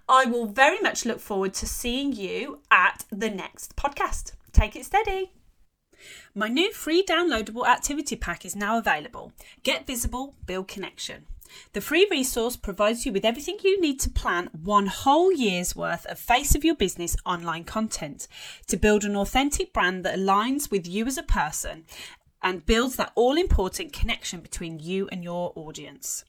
I 0.10 0.26
will 0.26 0.48
very 0.48 0.80
much 0.80 1.06
look 1.06 1.20
forward 1.20 1.54
to 1.56 1.66
seeing 1.66 2.14
you 2.14 2.60
at 2.70 3.06
the 3.12 3.30
next 3.30 3.76
podcast. 3.76 4.34
Take 4.52 4.76
it 4.76 4.86
steady. 4.86 5.32
My 6.36 6.50
new 6.50 6.74
free 6.74 7.04
downloadable 7.04 7.66
activity 7.66 8.16
pack 8.16 8.46
is 8.46 8.56
now 8.56 8.78
available. 8.78 9.32
Get 9.64 9.88
visible, 9.88 10.36
build 10.46 10.68
connection. 10.68 11.26
The 11.74 11.82
free 11.82 12.08
resource 12.10 12.56
provides 12.56 13.06
you 13.06 13.12
with 13.12 13.26
everything 13.26 13.58
you 13.64 13.80
need 13.80 14.00
to 14.02 14.10
plan 14.10 14.50
one 14.52 14.88
whole 14.88 15.32
year's 15.32 15.76
worth 15.76 16.06
of 16.08 16.20
face 16.20 16.56
of 16.56 16.64
your 16.64 16.76
business 16.76 17.16
online 17.26 17.64
content 17.64 18.28
to 18.68 18.78
build 18.78 19.04
an 19.04 19.16
authentic 19.16 19.74
brand 19.74 20.04
that 20.06 20.18
aligns 20.18 20.70
with 20.72 20.88
you 20.88 21.06
as 21.06 21.18
a 21.18 21.24
person 21.24 21.86
and 22.42 22.66
builds 22.66 22.96
that 22.98 23.12
all 23.16 23.38
important 23.38 23.94
connection 23.94 24.42
between 24.42 24.80
you 24.80 25.08
and 25.12 25.24
your 25.24 25.54
audience. 25.56 26.26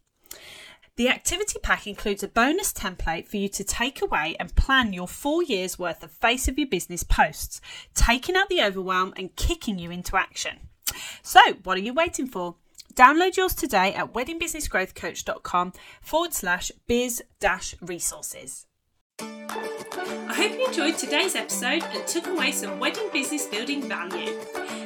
The 0.96 1.08
activity 1.08 1.58
pack 1.60 1.88
includes 1.88 2.22
a 2.22 2.28
bonus 2.28 2.72
template 2.72 3.26
for 3.26 3.37
you 3.37 3.48
to 3.48 3.64
take 3.64 4.00
away 4.00 4.37
and 4.38 4.54
plan 4.54 4.92
your 4.92 5.08
four 5.08 5.42
years 5.42 5.76
worth 5.76 6.04
of 6.04 6.12
face 6.12 6.46
of 6.46 6.56
your 6.56 6.68
business 6.68 7.02
posts, 7.02 7.60
taking 7.94 8.37
out 8.37 8.48
the 8.48 8.62
overwhelm 8.62 9.12
and 9.16 9.34
kicking 9.34 9.76
you 9.76 9.90
into 9.90 10.16
action. 10.16 10.68
So, 11.20 11.40
what 11.64 11.76
are 11.76 11.80
you 11.80 11.92
waiting 11.92 12.28
for? 12.28 12.54
Download 12.94 13.37
yours 13.37 13.54
today 13.54 13.92
at 13.94 14.12
weddingbusinessgrowthcoach.com 14.12 15.72
forward 16.00 16.33
slash 16.33 16.70
biz 16.87 17.22
dash 17.40 17.74
resources. 17.80 18.66
I 19.20 20.35
hope 20.35 20.52
you 20.52 20.66
enjoyed 20.66 20.98
today's 20.98 21.37
episode 21.37 21.85
and 21.85 22.07
took 22.07 22.26
away 22.26 22.50
some 22.52 22.80
wedding 22.80 23.09
business 23.12 23.46
building 23.46 23.88
value. 23.88 24.40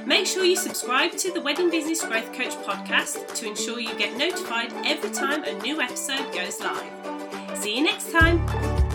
Make 0.06 0.26
sure 0.26 0.44
you 0.44 0.56
subscribe 0.56 1.12
to 1.12 1.32
the 1.32 1.40
Wedding 1.40 1.70
Business 1.70 2.04
Growth 2.04 2.32
Coach 2.32 2.54
podcast 2.64 3.34
to 3.36 3.46
ensure 3.46 3.80
you 3.80 3.94
get 3.96 4.16
notified 4.16 4.72
every 4.84 5.10
time 5.10 5.44
a 5.44 5.52
new 5.62 5.80
episode 5.80 6.32
goes 6.32 6.60
live. 6.60 7.58
See 7.58 7.76
you 7.76 7.84
next 7.84 8.12
time. 8.12 8.87